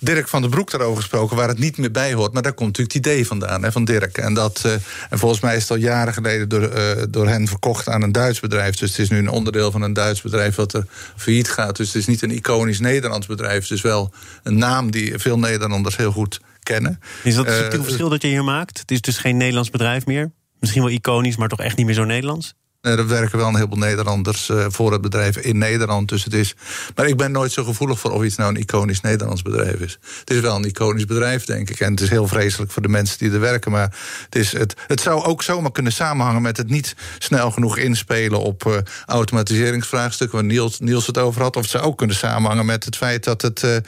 Dirk 0.00 0.28
van 0.28 0.40
den 0.40 0.50
Broek 0.50 0.70
daarover 0.70 0.96
gesproken, 0.96 1.36
waar 1.36 1.48
het 1.48 1.58
niet 1.58 1.78
meer 1.78 1.90
bij 1.90 2.12
hoort. 2.12 2.32
Maar 2.32 2.42
daar 2.42 2.52
komt 2.52 2.68
natuurlijk 2.68 2.96
het 2.96 3.06
idee 3.06 3.26
vandaan, 3.26 3.62
hè, 3.62 3.72
van 3.72 3.84
Dirk. 3.84 4.18
En, 4.18 4.34
dat, 4.34 4.62
uh, 4.66 4.72
en 5.10 5.18
volgens 5.18 5.40
mij 5.40 5.56
is 5.56 5.62
het 5.62 5.70
al 5.70 5.76
jaren 5.76 6.12
geleden 6.12 6.48
door, 6.48 6.62
uh, 6.62 7.02
door 7.08 7.28
hen 7.28 7.46
verkocht 7.48 7.88
aan 7.88 8.02
een 8.02 8.12
Duits 8.12 8.40
bedrijf. 8.40 8.76
Dus 8.76 8.90
het 8.90 8.98
is 8.98 9.08
nu 9.08 9.18
een 9.18 9.28
onderdeel 9.28 9.70
van 9.70 9.82
een 9.82 9.92
Duits 9.92 10.22
bedrijf 10.22 10.54
wat 10.54 10.72
er 10.72 10.86
failliet 11.16 11.50
gaat. 11.50 11.76
Dus 11.76 11.86
het 11.86 11.96
is 11.96 12.06
niet 12.06 12.22
een 12.22 12.30
iconisch 12.30 12.80
Nederlands 12.80 13.26
bedrijf. 13.26 13.62
Het 13.62 13.70
is 13.70 13.80
wel 13.80 14.12
een 14.42 14.58
naam 14.58 14.90
die 14.90 15.18
veel 15.18 15.38
Nederlanders 15.38 15.96
heel 15.96 16.12
goed 16.12 16.40
kennen. 16.62 17.00
Is 17.22 17.34
dat 17.34 17.46
een 17.46 17.52
subtiel 17.52 17.82
verschil 17.82 18.08
dat 18.08 18.22
je 18.22 18.28
hier 18.28 18.44
maakt? 18.44 18.78
Het 18.78 18.90
is 18.90 19.00
dus 19.00 19.18
geen 19.18 19.36
Nederlands 19.36 19.70
bedrijf 19.70 20.06
meer? 20.06 20.30
Misschien 20.60 20.82
wel 20.82 20.90
iconisch, 20.90 21.36
maar 21.36 21.48
toch 21.48 21.60
echt 21.60 21.76
niet 21.76 21.86
meer 21.86 21.94
zo 21.94 22.04
Nederlands? 22.04 22.54
Er 22.80 23.08
werken 23.08 23.38
wel 23.38 23.48
een 23.48 23.54
heleboel 23.54 23.78
Nederlanders 23.78 24.48
uh, 24.48 24.66
voor 24.68 24.92
het 24.92 25.00
bedrijf 25.00 25.36
in 25.36 25.58
Nederland. 25.58 26.08
Dus 26.08 26.24
het 26.24 26.34
is. 26.34 26.54
Maar 26.94 27.06
ik 27.06 27.16
ben 27.16 27.32
nooit 27.32 27.52
zo 27.52 27.64
gevoelig 27.64 27.98
voor 27.98 28.10
of 28.10 28.22
iets 28.22 28.36
nou 28.36 28.50
een 28.50 28.60
iconisch 28.60 29.00
Nederlands 29.00 29.42
bedrijf 29.42 29.80
is. 29.80 29.98
Het 30.20 30.30
is 30.30 30.40
wel 30.40 30.56
een 30.56 30.64
iconisch 30.64 31.04
bedrijf, 31.04 31.44
denk 31.44 31.70
ik. 31.70 31.80
En 31.80 31.90
het 31.90 32.00
is 32.00 32.08
heel 32.08 32.26
vreselijk 32.26 32.70
voor 32.70 32.82
de 32.82 32.88
mensen 32.88 33.18
die 33.18 33.30
er 33.30 33.40
werken. 33.40 33.70
Maar 33.70 33.96
het, 34.24 34.36
is 34.36 34.52
het, 34.52 34.74
het 34.86 35.00
zou 35.00 35.24
ook 35.24 35.42
zomaar 35.42 35.72
kunnen 35.72 35.92
samenhangen 35.92 36.42
met 36.42 36.56
het 36.56 36.70
niet 36.70 36.94
snel 37.18 37.50
genoeg 37.50 37.76
inspelen 37.76 38.40
op 38.40 38.64
uh, 38.66 38.76
automatiseringsvraagstukken, 39.06 40.38
waar 40.38 40.46
Niels, 40.46 40.78
Niels 40.78 41.06
het 41.06 41.18
over 41.18 41.42
had. 41.42 41.56
Of 41.56 41.62
het 41.62 41.70
zou 41.70 41.84
ook 41.84 41.98
kunnen 41.98 42.16
samenhangen 42.16 42.66
met 42.66 42.84
het 42.84 42.96
feit 42.96 43.24
dat 43.24 43.42
het, 43.42 43.82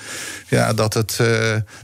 ja, 0.48 0.72
dat 0.72 0.94
het 0.94 1.20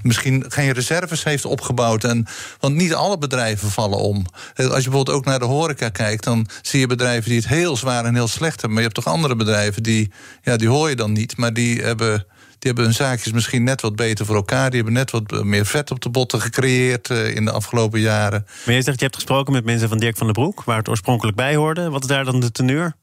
misschien 0.02 0.44
geen 0.48 0.72
reserves 0.72 1.24
heeft 1.24 1.44
opgebouwd. 1.44 2.04
En, 2.04 2.26
want 2.60 2.74
niet 2.74 2.94
alle 2.94 3.18
bedrijven 3.18 3.70
vallen 3.70 3.98
om. 3.98 4.26
Als 4.54 4.64
je 4.64 4.68
bijvoorbeeld 4.68 5.10
ook 5.10 5.24
naar 5.24 5.38
de 5.38 5.44
horeca 5.44 5.88
kijkt, 5.88 6.24
dan 6.24 6.48
zie 6.62 6.80
je 6.80 6.86
bedrijven 6.86 6.96
die 6.98 7.36
het 7.36 7.48
heel 7.48 7.76
zwaar 7.76 8.04
en 8.04 8.14
heel 8.14 8.28
slecht 8.28 8.52
hebben. 8.52 8.70
Maar 8.70 8.82
je 8.82 8.88
hebt 8.88 9.04
toch 9.04 9.14
andere 9.14 9.36
bedrijven 9.36 9.82
die, 9.82 10.10
ja, 10.42 10.56
die 10.56 10.68
hoor 10.68 10.88
je 10.88 10.96
dan 10.96 11.12
niet, 11.12 11.36
maar 11.36 11.52
die 11.52 11.82
hebben. 11.82 12.26
Die 12.58 12.70
hebben 12.72 12.84
hun 12.84 12.94
zaakjes 12.94 13.32
misschien 13.32 13.64
net 13.64 13.80
wat 13.80 13.96
beter 13.96 14.26
voor 14.26 14.36
elkaar. 14.36 14.70
Die 14.70 14.76
hebben 14.76 14.92
net 14.92 15.10
wat 15.10 15.44
meer 15.44 15.66
vet 15.66 15.90
op 15.90 16.00
de 16.00 16.08
botten 16.08 16.40
gecreëerd 16.40 17.08
uh, 17.08 17.34
in 17.34 17.44
de 17.44 17.50
afgelopen 17.50 18.00
jaren. 18.00 18.46
Maar 18.66 18.74
je 18.74 18.82
zegt, 18.82 18.98
je 18.98 19.04
hebt 19.04 19.16
gesproken 19.16 19.52
met 19.52 19.64
mensen 19.64 19.88
van 19.88 19.98
Dirk 19.98 20.16
van 20.16 20.26
den 20.26 20.34
Broek... 20.34 20.64
waar 20.64 20.76
het 20.76 20.88
oorspronkelijk 20.88 21.36
bij 21.36 21.56
hoorde. 21.56 21.90
Wat 21.90 22.02
is 22.02 22.08
daar 22.08 22.24
dan 22.24 22.40
de 22.40 22.52
teneur? 22.52 22.96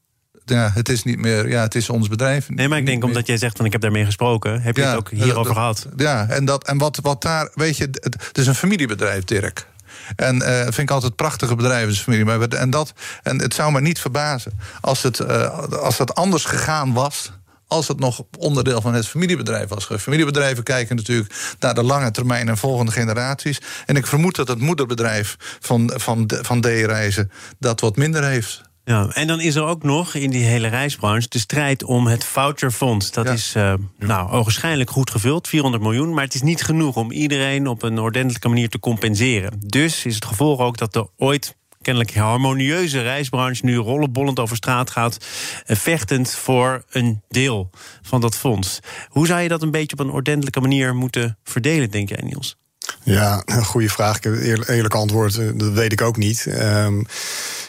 ja, 0.45 0.71
het 0.74 0.89
is 0.89 1.03
niet 1.03 1.18
meer, 1.18 1.50
ja, 1.50 1.62
het 1.62 1.75
is 1.75 1.89
ons 1.89 2.07
bedrijf. 2.07 2.50
Nee, 2.50 2.68
maar 2.68 2.77
ik 2.77 2.86
denk 2.86 3.03
omdat 3.03 3.27
jij 3.27 3.38
zegt 3.38 3.57
van 3.57 3.65
ik 3.65 3.71
heb 3.71 3.81
daarmee 3.81 4.06
gesproken, 4.06 4.62
heb 4.62 4.77
je 4.77 4.83
het 4.83 4.98
ook 4.98 5.09
hierover 5.09 5.53
gehad? 5.53 5.88
Ja, 5.98 6.27
en, 6.30 6.45
dat, 6.45 6.68
en 6.68 6.77
wat, 6.77 7.00
wat 7.01 7.21
daar, 7.21 7.51
weet 7.53 7.77
je, 7.77 7.83
het, 7.83 8.15
het 8.27 8.38
is 8.38 8.48
een 8.48 8.56
familiebedrijf, 8.56 9.24
Dirk. 9.24 9.68
En 10.15 10.35
uh, 10.35 10.61
vind 10.61 10.77
ik 10.77 10.91
altijd 10.91 11.15
prachtige. 11.15 11.55
Maar, 11.55 12.41
en, 12.41 12.69
dat, 12.69 12.93
en 13.23 13.41
het 13.41 13.53
zou 13.53 13.71
me 13.71 13.81
niet 13.81 13.99
verbazen 13.99 14.59
als 14.81 15.03
het, 15.03 15.19
uh, 15.19 15.59
als 15.59 15.97
het 15.97 16.15
anders 16.15 16.45
gegaan 16.45 16.93
was 16.93 17.31
als 17.67 17.87
het 17.87 17.99
nog 17.99 18.23
onderdeel 18.37 18.81
van 18.81 18.93
het 18.93 19.07
familiebedrijf 19.07 19.69
was. 19.69 19.87
Familiebedrijven 19.97 20.63
kijken 20.63 20.95
natuurlijk 20.95 21.55
naar 21.59 21.73
de 21.73 21.83
lange 21.83 22.11
termijn 22.11 22.49
en 22.49 22.57
volgende 22.57 22.91
generaties. 22.91 23.61
En 23.85 23.95
ik 23.95 24.07
vermoed 24.07 24.35
dat 24.35 24.47
het 24.47 24.59
moederbedrijf 24.59 25.35
van, 25.59 25.91
van, 25.95 26.31
van 26.41 26.61
D-reizen 26.61 27.31
dat 27.59 27.79
wat 27.79 27.95
minder 27.95 28.23
heeft. 28.23 28.61
Ja, 28.85 29.07
en 29.07 29.27
dan 29.27 29.41
is 29.41 29.55
er 29.55 29.63
ook 29.63 29.83
nog 29.83 30.13
in 30.15 30.29
die 30.29 30.43
hele 30.43 30.67
reisbranche 30.67 31.29
de 31.29 31.39
strijd 31.39 31.83
om 31.83 32.07
het 32.07 32.24
voucherfonds. 32.24 33.12
Dat 33.12 33.29
is 33.29 33.53
uh, 33.55 33.74
nou, 33.98 34.31
ogenschijnlijk 34.31 34.89
goed 34.89 35.10
gevuld, 35.10 35.48
400 35.48 35.83
miljoen. 35.83 36.13
Maar 36.13 36.24
het 36.24 36.33
is 36.33 36.41
niet 36.41 36.63
genoeg 36.63 36.95
om 36.95 37.12
iedereen 37.12 37.67
op 37.67 37.83
een 37.83 38.00
ordentelijke 38.00 38.48
manier 38.48 38.69
te 38.69 38.79
compenseren. 38.79 39.60
Dus 39.65 40.05
is 40.05 40.15
het 40.15 40.25
gevolg 40.25 40.60
ook 40.60 40.77
dat 40.77 40.93
de 40.93 41.07
ooit 41.17 41.55
kennelijk 41.81 42.15
harmonieuze 42.15 43.01
reisbranche 43.01 43.65
nu 43.65 43.75
rollenbollend 43.75 44.39
over 44.39 44.55
straat 44.55 44.89
gaat, 44.89 45.17
eh, 45.65 45.75
vechtend 45.75 46.31
voor 46.31 46.83
een 46.89 47.21
deel 47.27 47.69
van 48.01 48.21
dat 48.21 48.38
fonds. 48.38 48.79
Hoe 49.07 49.27
zou 49.27 49.41
je 49.41 49.48
dat 49.48 49.62
een 49.62 49.71
beetje 49.71 49.98
op 49.98 50.05
een 50.05 50.13
ordentelijke 50.13 50.62
manier 50.62 50.95
moeten 50.95 51.38
verdelen, 51.43 51.91
denk 51.91 52.10
jij, 52.10 52.21
Niels? 52.24 52.57
Ja, 53.05 53.41
een 53.45 53.65
goede 53.65 53.89
vraag. 53.89 54.17
Ik 54.17 54.24
heb 54.24 54.41
eerlijk, 54.41 54.69
eerlijk 54.69 54.93
antwoord, 54.93 55.38
eh, 55.38 55.47
dat 55.55 55.71
weet 55.71 55.91
ik 55.91 56.01
ook 56.01 56.17
niet. 56.17 56.45
Um, 56.47 57.05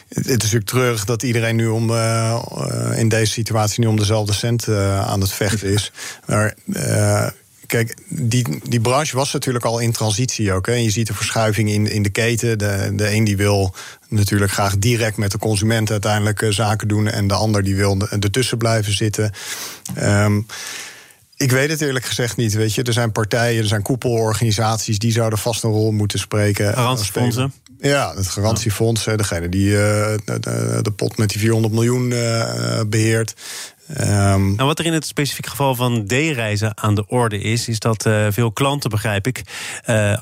het 0.08 0.26
is 0.26 0.32
natuurlijk 0.32 0.66
terug 0.66 1.04
dat 1.04 1.22
iedereen 1.22 1.56
nu 1.56 1.66
om, 1.66 1.90
uh, 1.90 2.42
in 2.94 3.08
deze 3.08 3.32
situatie 3.32 3.80
nu 3.80 3.86
om 3.86 3.96
dezelfde 3.96 4.32
cent 4.32 4.66
uh, 4.66 5.00
aan 5.00 5.20
het 5.20 5.32
vechten 5.32 5.68
is. 5.68 5.92
Maar 6.26 6.54
uh, 6.66 7.28
kijk, 7.66 7.96
die, 8.08 8.60
die 8.62 8.80
branche 8.80 9.16
was 9.16 9.32
natuurlijk 9.32 9.64
al 9.64 9.78
in 9.78 9.92
transitie 9.92 10.52
ook. 10.52 10.66
Hè. 10.66 10.72
Je 10.72 10.90
ziet 10.90 11.06
de 11.06 11.14
verschuiving 11.14 11.70
in, 11.70 11.90
in 11.90 12.02
de 12.02 12.10
keten. 12.10 12.58
De, 12.58 12.92
de 12.94 13.12
een 13.12 13.24
die 13.24 13.36
wil 13.36 13.74
natuurlijk 14.08 14.52
graag 14.52 14.78
direct 14.78 15.16
met 15.16 15.30
de 15.30 15.38
consument 15.38 15.90
uiteindelijk 15.90 16.46
zaken 16.48 16.88
doen. 16.88 17.08
En 17.08 17.26
de 17.26 17.34
ander 17.34 17.62
die 17.62 17.76
wil 17.76 17.98
ertussen 18.20 18.58
blijven 18.58 18.92
zitten. 18.92 19.32
Um, 20.02 20.46
ik 21.36 21.50
weet 21.50 21.70
het 21.70 21.80
eerlijk 21.80 22.04
gezegd 22.04 22.36
niet. 22.36 22.54
Weet 22.54 22.74
je. 22.74 22.82
Er 22.82 22.92
zijn 22.92 23.12
partijen, 23.12 23.62
er 23.62 23.68
zijn 23.68 23.82
koepelorganisaties 23.82 24.98
die 24.98 25.12
zouden 25.12 25.38
vast 25.38 25.64
een 25.64 25.70
rol 25.70 25.90
moeten 25.90 26.18
spreken. 26.18 26.72
Garantiefondsen? 26.74 27.52
Ja, 27.80 28.14
het 28.14 28.28
garantiefonds, 28.28 29.04
degene 29.04 29.48
die 29.48 29.70
uh, 29.70 29.78
de, 30.24 30.80
de, 30.82 30.92
pot 30.96 31.16
met 31.16 31.28
die 31.28 31.38
400 31.38 31.74
miljoen 31.74 32.10
uh, 32.10 32.80
beheert. 32.86 33.34
Um, 34.00 34.54
nou, 34.54 34.64
wat 34.64 34.78
er 34.78 34.84
in 34.84 34.92
het 34.92 35.06
specifieke 35.06 35.50
geval 35.50 35.74
van 35.74 36.06
D-reizen 36.06 36.78
aan 36.78 36.94
de 36.94 37.06
orde 37.06 37.38
is, 37.38 37.68
is 37.68 37.78
dat 37.78 38.06
uh, 38.06 38.26
veel 38.30 38.52
klanten, 38.52 38.90
begrijp 38.90 39.26
ik, 39.26 39.42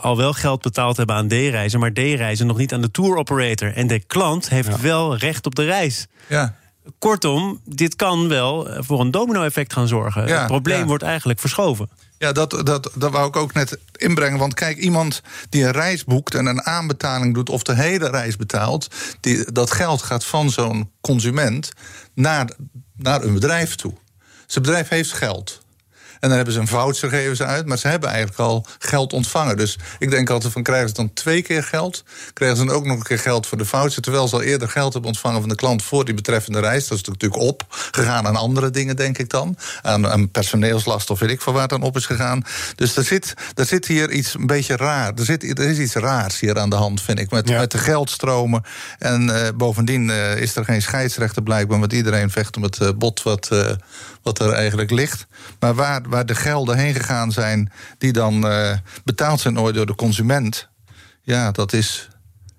al 0.00 0.16
wel 0.16 0.32
geld 0.32 0.62
betaald 0.62 0.96
hebben 0.96 1.16
aan 1.16 1.28
D-reizen, 1.28 1.80
maar 1.80 1.92
D-reizen 1.92 2.46
nog 2.46 2.56
niet 2.56 2.72
aan 2.72 2.80
de 2.80 2.90
tour 2.90 3.16
operator. 3.16 3.74
En 3.74 3.86
de 3.86 4.00
klant 4.06 4.48
heeft 4.48 4.68
ja. 4.68 4.80
wel 4.80 5.16
recht 5.16 5.46
op 5.46 5.54
de 5.54 5.64
reis. 5.64 6.06
Ja. 6.28 6.54
Kortom, 6.98 7.60
dit 7.64 7.96
kan 7.96 8.28
wel 8.28 8.68
voor 8.78 9.00
een 9.00 9.10
domino-effect 9.10 9.72
gaan 9.72 9.88
zorgen. 9.88 10.26
Ja, 10.26 10.38
het 10.38 10.46
probleem 10.46 10.78
ja. 10.78 10.86
wordt 10.86 11.02
eigenlijk 11.02 11.40
verschoven. 11.40 11.90
Ja, 12.18 12.32
dat, 12.32 12.50
dat, 12.50 12.90
dat 12.94 13.12
wou 13.12 13.28
ik 13.28 13.36
ook 13.36 13.52
net 13.52 13.78
inbrengen. 13.96 14.38
Want 14.38 14.54
kijk, 14.54 14.76
iemand 14.76 15.22
die 15.48 15.64
een 15.64 15.70
reis 15.70 16.04
boekt 16.04 16.34
en 16.34 16.46
een 16.46 16.62
aanbetaling 16.62 17.34
doet... 17.34 17.48
of 17.48 17.62
de 17.62 17.74
hele 17.74 18.10
reis 18.10 18.36
betaalt... 18.36 18.88
Die, 19.20 19.52
dat 19.52 19.70
geld 19.70 20.02
gaat 20.02 20.24
van 20.24 20.50
zo'n 20.50 20.90
consument 21.00 21.72
naar, 22.14 22.50
naar 22.96 23.22
een 23.22 23.34
bedrijf 23.34 23.74
toe. 23.74 23.94
Zijn 24.46 24.64
bedrijf 24.64 24.88
heeft 24.88 25.12
geld. 25.12 25.63
En 26.24 26.30
dan 26.30 26.38
hebben 26.38 26.54
ze 26.54 26.60
een 26.60 26.66
voucher, 26.66 27.08
geven 27.08 27.36
ze 27.36 27.44
uit. 27.44 27.66
Maar 27.66 27.78
ze 27.78 27.88
hebben 27.88 28.08
eigenlijk 28.08 28.38
al 28.38 28.66
geld 28.78 29.12
ontvangen. 29.12 29.56
Dus 29.56 29.78
ik 29.98 30.10
denk 30.10 30.30
altijd 30.30 30.52
van, 30.52 30.62
krijgen 30.62 30.88
ze 30.88 30.94
dan 30.94 31.12
twee 31.12 31.42
keer 31.42 31.62
geld? 31.62 32.04
Krijgen 32.32 32.58
ze 32.58 32.64
dan 32.64 32.74
ook 32.74 32.84
nog 32.84 32.96
een 32.96 33.02
keer 33.02 33.18
geld 33.18 33.46
voor 33.46 33.58
de 33.58 33.64
voucher? 33.64 34.02
Terwijl 34.02 34.28
ze 34.28 34.34
al 34.34 34.42
eerder 34.42 34.68
geld 34.68 34.92
hebben 34.92 35.10
ontvangen 35.10 35.40
van 35.40 35.48
de 35.48 35.54
klant... 35.54 35.82
voor 35.82 36.04
die 36.04 36.14
betreffende 36.14 36.60
reis. 36.60 36.88
Dat 36.88 36.98
is 36.98 37.04
natuurlijk 37.04 37.42
op 37.42 37.64
gegaan 37.90 38.26
aan 38.26 38.36
andere 38.36 38.70
dingen, 38.70 38.96
denk 38.96 39.18
ik 39.18 39.30
dan. 39.30 39.56
Aan, 39.82 40.08
aan 40.08 40.30
personeelslast 40.30 41.10
of 41.10 41.18
weet 41.18 41.30
ik 41.30 41.42
veel 41.42 41.52
waar 41.52 41.62
het 41.62 41.70
dan 41.70 41.82
op 41.82 41.96
is 41.96 42.06
gegaan. 42.06 42.42
Dus 42.74 42.96
er 42.96 43.04
zit, 43.04 43.34
er 43.54 43.66
zit 43.66 43.86
hier 43.86 44.10
iets 44.10 44.34
een 44.34 44.46
beetje 44.46 44.76
raar. 44.76 45.12
Er, 45.14 45.24
zit, 45.24 45.58
er 45.58 45.68
is 45.68 45.78
iets 45.78 45.94
raars 45.94 46.40
hier 46.40 46.58
aan 46.58 46.70
de 46.70 46.76
hand, 46.76 47.02
vind 47.02 47.18
ik. 47.18 47.30
Met, 47.30 47.48
Ja. 47.48 47.58
met 47.58 47.70
de 47.70 47.78
geldstromen. 47.78 48.62
En 48.98 49.44
eh, 49.44 49.48
bovendien 49.54 50.10
eh, 50.10 50.36
is 50.36 50.56
er 50.56 50.64
geen 50.64 50.82
scheidsrechter 50.82 51.42
blijkbaar... 51.42 51.78
want 51.78 51.92
iedereen 51.92 52.30
vecht 52.30 52.56
om 52.56 52.62
het 52.62 52.78
eh, 52.78 52.88
bot 52.96 53.22
wat, 53.22 53.48
wat 54.22 54.38
er 54.38 54.52
eigenlijk 54.52 54.90
ligt. 54.90 55.26
Maar 55.60 55.74
waar, 55.74 56.02
waar 56.14 56.26
de 56.26 56.34
gelden 56.34 56.76
heen 56.76 56.94
gegaan 56.94 57.32
zijn... 57.32 57.72
die 57.98 58.12
dan 58.12 58.46
eh, 58.46 58.72
betaald 59.04 59.40
zijn 59.40 59.60
ooit 59.60 59.74
door 59.74 59.86
de 59.86 59.94
consument... 59.94 60.68
ja, 61.22 61.50
dat 61.50 61.72
is... 61.72 62.08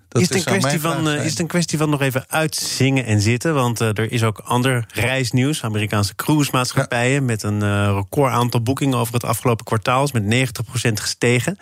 Dat 0.08 0.22
is, 0.22 0.28
het 0.28 0.46
een 0.46 0.58
kwestie 0.60 0.80
van, 0.80 1.08
eh, 1.08 1.24
is 1.24 1.30
het 1.30 1.38
een 1.38 1.46
kwestie 1.46 1.78
van 1.78 1.90
nog 1.90 2.00
even 2.00 2.24
uitzingen 2.28 3.04
en 3.04 3.20
zitten? 3.20 3.54
Want 3.54 3.80
eh, 3.80 3.88
er 3.88 4.12
is 4.12 4.22
ook 4.22 4.38
ander 4.38 4.84
reisnieuws. 4.88 5.64
Amerikaanse 5.64 6.14
cruisemaatschappijen 6.14 7.24
met 7.24 7.42
een 7.42 7.94
record 7.94 8.32
aantal 8.32 8.62
boekingen 8.62 8.98
over 8.98 9.14
het 9.14 9.24
afgelopen 9.24 9.64
kwartaal 9.64 10.08
met 10.12 10.50
90% 10.88 10.92
gestegen. 10.92 11.56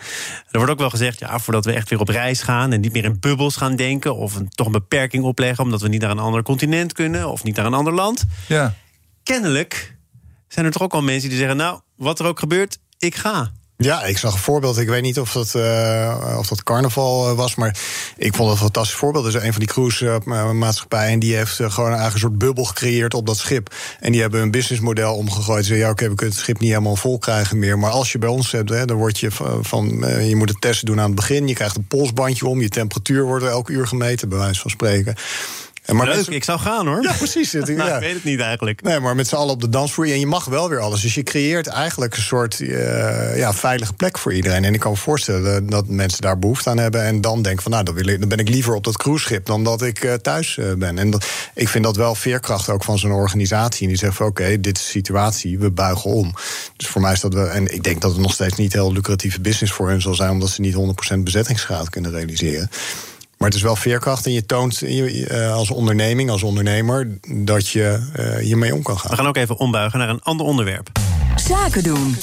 Er 0.50 0.58
wordt 0.58 0.72
ook 0.72 0.78
wel 0.78 0.90
gezegd, 0.90 1.18
ja, 1.18 1.38
voordat 1.38 1.64
we 1.64 1.72
echt 1.72 1.90
weer 1.90 2.00
op 2.00 2.08
reis 2.08 2.42
gaan 2.42 2.72
en 2.72 2.80
niet 2.80 2.92
meer 2.92 3.04
in 3.04 3.20
bubbels 3.20 3.56
gaan 3.56 3.76
denken 3.76 4.16
of 4.16 4.34
een, 4.34 4.48
toch 4.48 4.66
een 4.66 4.72
beperking 4.72 5.24
opleggen 5.24 5.64
omdat 5.64 5.80
we 5.80 5.88
niet 5.88 6.00
naar 6.00 6.10
een 6.10 6.18
ander 6.18 6.42
continent 6.42 6.92
kunnen 6.92 7.28
of 7.28 7.44
niet 7.44 7.56
naar 7.56 7.66
een 7.66 7.74
ander 7.74 7.92
land. 7.92 8.24
Ja. 8.46 8.74
Kennelijk 9.22 9.94
zijn 10.54 10.66
er 10.66 10.72
toch 10.72 10.82
ook 10.82 10.92
al 10.92 11.02
mensen 11.02 11.28
die 11.28 11.38
zeggen, 11.38 11.56
nou, 11.56 11.80
wat 11.96 12.18
er 12.18 12.26
ook 12.26 12.38
gebeurt, 12.38 12.78
ik 12.98 13.14
ga. 13.14 13.52
Ja, 13.76 14.04
ik 14.04 14.18
zag 14.18 14.32
een 14.32 14.38
voorbeeld. 14.38 14.78
Ik 14.78 14.88
weet 14.88 15.02
niet 15.02 15.20
of 15.20 15.32
dat, 15.32 15.54
eh, 15.54 16.36
of 16.38 16.48
dat 16.48 16.62
carnaval 16.62 17.28
eh, 17.28 17.36
was, 17.36 17.54
maar 17.54 17.76
ik 18.16 18.34
vond 18.34 18.48
het 18.48 18.58
een 18.58 18.64
fantastisch 18.64 18.96
voorbeeld. 18.96 19.24
Er 19.24 19.34
is 19.34 19.42
een 19.42 19.52
van 19.52 19.60
die 19.60 19.68
cruise-maatschappijen 19.68 21.12
en 21.12 21.18
die 21.18 21.36
heeft 21.36 21.60
eh, 21.60 21.70
gewoon 21.70 21.92
een 21.92 21.98
eigen 21.98 22.18
soort 22.18 22.38
bubbel 22.38 22.64
gecreëerd 22.64 23.14
op 23.14 23.26
dat 23.26 23.36
schip. 23.36 23.74
En 24.00 24.12
die 24.12 24.20
hebben 24.20 24.40
een 24.40 24.50
businessmodel 24.50 25.14
omgegooid. 25.14 25.64
Ze 25.64 25.66
zeiden, 25.66 25.86
ja, 25.86 25.92
oké, 25.92 26.08
we 26.08 26.14
kunnen 26.14 26.34
het 26.34 26.44
schip 26.44 26.60
niet 26.60 26.70
helemaal 26.70 26.96
vol 26.96 27.18
krijgen 27.18 27.58
meer. 27.58 27.78
Maar 27.78 27.90
als 27.90 28.12
je 28.12 28.18
bij 28.18 28.28
ons 28.28 28.52
hebt, 28.52 28.70
hè, 28.70 28.84
dan 28.84 28.96
word 28.96 29.18
je 29.18 29.30
van, 29.60 30.04
eh, 30.04 30.28
je 30.28 30.36
moet 30.36 30.48
het 30.48 30.60
testen 30.60 30.86
doen 30.86 31.00
aan 31.00 31.06
het 31.06 31.14
begin. 31.14 31.48
Je 31.48 31.54
krijgt 31.54 31.76
een 31.76 31.86
polsbandje 31.86 32.46
om, 32.46 32.60
je 32.60 32.68
temperatuur 32.68 33.24
wordt 33.24 33.44
elke 33.44 33.72
uur 33.72 33.86
gemeten, 33.86 34.28
bij 34.28 34.38
wijze 34.38 34.60
van 34.60 34.70
spreken. 34.70 35.14
En 35.84 35.96
maar 35.96 36.06
Leuk, 36.06 36.14
mensen- 36.14 36.32
ik 36.32 36.44
zou 36.44 36.58
gaan 36.60 36.86
hoor. 36.86 37.02
Ja, 37.02 37.12
precies. 37.12 37.52
Het, 37.52 37.68
Nou, 37.74 37.88
ja. 37.88 37.94
Ik 37.94 38.00
weet 38.00 38.14
het 38.14 38.24
niet 38.24 38.40
eigenlijk. 38.40 38.82
Nee, 38.82 39.00
maar 39.00 39.14
met 39.14 39.28
z'n 39.28 39.34
allen 39.34 39.52
op 39.54 39.60
de 39.60 39.68
dansvloer. 39.68 40.04
En 40.10 40.20
je 40.20 40.26
mag 40.26 40.44
wel 40.44 40.68
weer 40.68 40.80
alles. 40.80 41.00
Dus 41.00 41.14
je 41.14 41.22
creëert 41.22 41.66
eigenlijk 41.66 42.16
een 42.16 42.22
soort 42.22 42.60
eh, 42.60 43.36
ja, 43.36 43.52
veilige 43.52 43.92
plek 43.92 44.18
voor 44.18 44.34
iedereen. 44.34 44.64
En 44.64 44.74
ik 44.74 44.80
kan 44.80 44.90
me 44.90 44.96
voorstellen 44.96 45.66
dat 45.66 45.88
mensen 45.88 46.20
daar 46.20 46.38
behoefte 46.38 46.70
aan 46.70 46.78
hebben. 46.78 47.04
En 47.04 47.20
dan 47.20 47.42
denken 47.42 47.62
van, 47.62 47.72
nou, 47.72 47.84
dan, 47.84 47.94
wil 47.94 48.06
ik, 48.06 48.20
dan 48.20 48.28
ben 48.28 48.38
ik 48.38 48.48
liever 48.48 48.74
op 48.74 48.84
dat 48.84 48.96
cruiseschip 48.96 49.46
dan 49.46 49.64
dat 49.64 49.82
ik 49.82 50.00
eh, 50.04 50.12
thuis 50.14 50.58
eh, 50.58 50.72
ben. 50.72 50.98
En 50.98 51.10
dat, 51.10 51.26
ik 51.54 51.68
vind 51.68 51.84
dat 51.84 51.96
wel 51.96 52.14
veerkracht 52.14 52.68
ook 52.70 52.84
van 52.84 52.98
zo'n 52.98 53.12
organisatie. 53.12 53.82
En 53.82 53.88
die 53.88 53.98
zegt 53.98 54.16
van, 54.16 54.26
oké, 54.26 54.60
dit 54.60 54.76
is 54.78 54.84
de 54.84 54.90
situatie, 54.90 55.58
we 55.58 55.70
buigen 55.70 56.10
om. 56.10 56.34
Dus 56.76 56.88
voor 56.88 57.00
mij 57.00 57.12
is 57.12 57.20
dat 57.20 57.34
wel... 57.34 57.48
En 57.48 57.74
ik 57.74 57.82
denk 57.82 58.00
dat 58.00 58.10
het 58.12 58.20
nog 58.20 58.32
steeds 58.32 58.56
niet 58.56 58.72
heel 58.72 58.92
lucratieve 58.92 59.40
business 59.40 59.72
voor 59.72 59.88
hun 59.88 60.00
zal 60.00 60.14
zijn... 60.14 60.30
omdat 60.30 60.50
ze 60.50 60.60
niet 60.60 60.74
100% 61.14 61.18
bezettingsgraad 61.18 61.90
kunnen 61.90 62.10
realiseren. 62.10 62.70
Maar 63.38 63.48
het 63.48 63.56
is 63.56 63.62
wel 63.64 63.76
veerkracht 63.76 64.26
en 64.26 64.32
je 64.32 64.46
toont 64.46 64.78
je- 64.78 65.26
eh, 65.26 65.52
als 65.52 65.70
onderneming, 65.70 66.30
als 66.30 66.42
ondernemer, 66.42 67.08
dat 67.28 67.68
je 67.68 68.08
eh, 68.12 68.36
hiermee 68.36 68.74
om 68.74 68.82
kan 68.82 68.98
gaan. 68.98 69.10
We 69.10 69.16
gaan 69.16 69.26
ook 69.26 69.36
even 69.36 69.58
ombuigen 69.58 69.98
naar 69.98 70.08
een 70.08 70.22
ander 70.22 70.46
onderwerp. 70.46 70.88
Zaken 71.48 71.82
doen. 71.82 72.16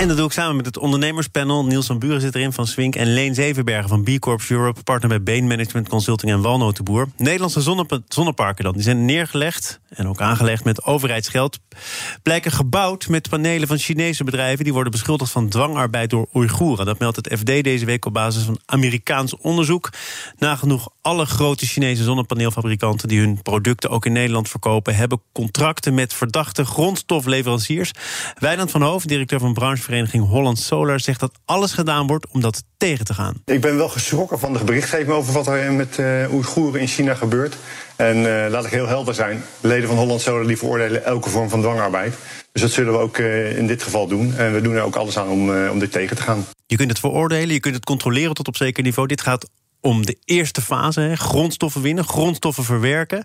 En 0.00 0.08
dat 0.08 0.16
doe 0.16 0.26
ik 0.26 0.32
samen 0.32 0.56
met 0.56 0.66
het 0.66 0.78
ondernemerspanel. 0.78 1.64
Niels 1.64 1.86
van 1.86 1.98
Buren 1.98 2.20
zit 2.20 2.34
erin 2.34 2.52
van 2.52 2.66
Swink. 2.66 2.94
En 2.94 3.12
Leen 3.12 3.34
Zevenbergen 3.34 3.88
van 3.88 4.02
B 4.02 4.18
Corps 4.18 4.50
Europe. 4.50 4.82
Partner 4.82 5.08
bij 5.08 5.22
Bain 5.22 5.46
Management 5.46 5.88
Consulting 5.88 6.32
en 6.32 6.40
Walnotenboer. 6.40 7.08
Nederlandse 7.16 7.60
zonnepa- 7.60 8.00
zonneparken 8.08 8.64
dan. 8.64 8.72
Die 8.72 8.82
zijn 8.82 9.04
neergelegd 9.04 9.80
en 9.88 10.08
ook 10.08 10.20
aangelegd 10.20 10.64
met 10.64 10.84
overheidsgeld. 10.84 11.58
Blijken 12.22 12.52
gebouwd 12.52 13.08
met 13.08 13.28
panelen 13.28 13.68
van 13.68 13.78
Chinese 13.78 14.24
bedrijven. 14.24 14.64
Die 14.64 14.72
worden 14.72 14.92
beschuldigd 14.92 15.30
van 15.30 15.48
dwangarbeid 15.48 16.10
door 16.10 16.28
Oeigoeren. 16.34 16.86
Dat 16.86 16.98
meldt 16.98 17.16
het 17.16 17.38
FD 17.38 17.46
deze 17.46 17.84
week 17.84 18.04
op 18.04 18.12
basis 18.12 18.42
van 18.42 18.58
Amerikaans 18.66 19.36
onderzoek. 19.36 19.90
Nagenoeg 20.38 20.88
alle 21.02 21.26
grote 21.26 21.66
Chinese 21.66 22.02
zonnepaneelfabrikanten... 22.02 23.08
die 23.08 23.20
hun 23.20 23.42
producten 23.42 23.90
ook 23.90 24.06
in 24.06 24.12
Nederland 24.12 24.48
verkopen... 24.48 24.96
hebben 24.96 25.22
contracten 25.32 25.94
met 25.94 26.14
verdachte 26.14 26.64
grondstofleveranciers. 26.64 27.90
Wijnand 28.38 28.70
van 28.70 28.82
Hoofd, 28.82 29.08
directeur 29.08 29.38
van 29.38 29.54
branchevereniging 29.54 30.28
Holland 30.28 30.58
Solar... 30.58 31.00
zegt 31.00 31.20
dat 31.20 31.38
alles 31.44 31.72
gedaan 31.72 32.06
wordt 32.06 32.26
om 32.30 32.40
dat 32.40 32.64
tegen 32.76 33.04
te 33.04 33.14
gaan. 33.14 33.42
Ik 33.44 33.60
ben 33.60 33.76
wel 33.76 33.88
geschrokken 33.88 34.38
van 34.38 34.52
de 34.52 34.64
berichtgeving 34.64 35.10
over 35.10 35.32
wat 35.32 35.46
er 35.46 35.72
met 35.72 35.98
eh 35.98 36.32
Oeigoeren 36.32 36.80
in 36.80 36.86
China 36.86 37.14
gebeurt. 37.14 37.56
En 37.96 38.44
eh, 38.44 38.50
laat 38.50 38.64
ik 38.64 38.70
heel 38.70 38.86
helder 38.86 39.14
zijn. 39.14 39.42
De 39.60 39.68
leden 39.68 39.88
van 39.88 39.96
Holland 39.96 40.20
Solar 40.20 40.46
die 40.46 40.58
veroordelen 40.58 41.04
elke 41.04 41.30
vorm 41.30 41.48
van 41.48 41.60
dwangarbeid. 41.60 42.14
Dus 42.52 42.62
dat 42.62 42.70
zullen 42.70 42.92
we 42.92 42.98
ook 42.98 43.18
eh, 43.18 43.58
in 43.58 43.66
dit 43.66 43.82
geval 43.82 44.06
doen. 44.06 44.34
En 44.36 44.54
we 44.54 44.60
doen 44.60 44.74
er 44.74 44.82
ook 44.82 44.96
alles 44.96 45.18
aan 45.18 45.28
om, 45.28 45.68
om 45.68 45.78
dit 45.78 45.92
tegen 45.92 46.16
te 46.16 46.22
gaan. 46.22 46.46
Je 46.66 46.76
kunt 46.76 46.90
het 46.90 46.98
veroordelen, 46.98 47.54
je 47.54 47.60
kunt 47.60 47.74
het 47.74 47.84
controleren 47.84 48.34
tot 48.34 48.48
op 48.48 48.56
zeker 48.56 48.82
niveau. 48.82 49.08
Dit 49.08 49.20
gaat 49.20 49.48
om 49.80 50.06
de 50.06 50.18
eerste 50.24 50.62
fase, 50.62 51.00
hè, 51.00 51.16
grondstoffen 51.16 51.82
winnen, 51.82 52.04
grondstoffen 52.04 52.64
verwerken. 52.64 53.24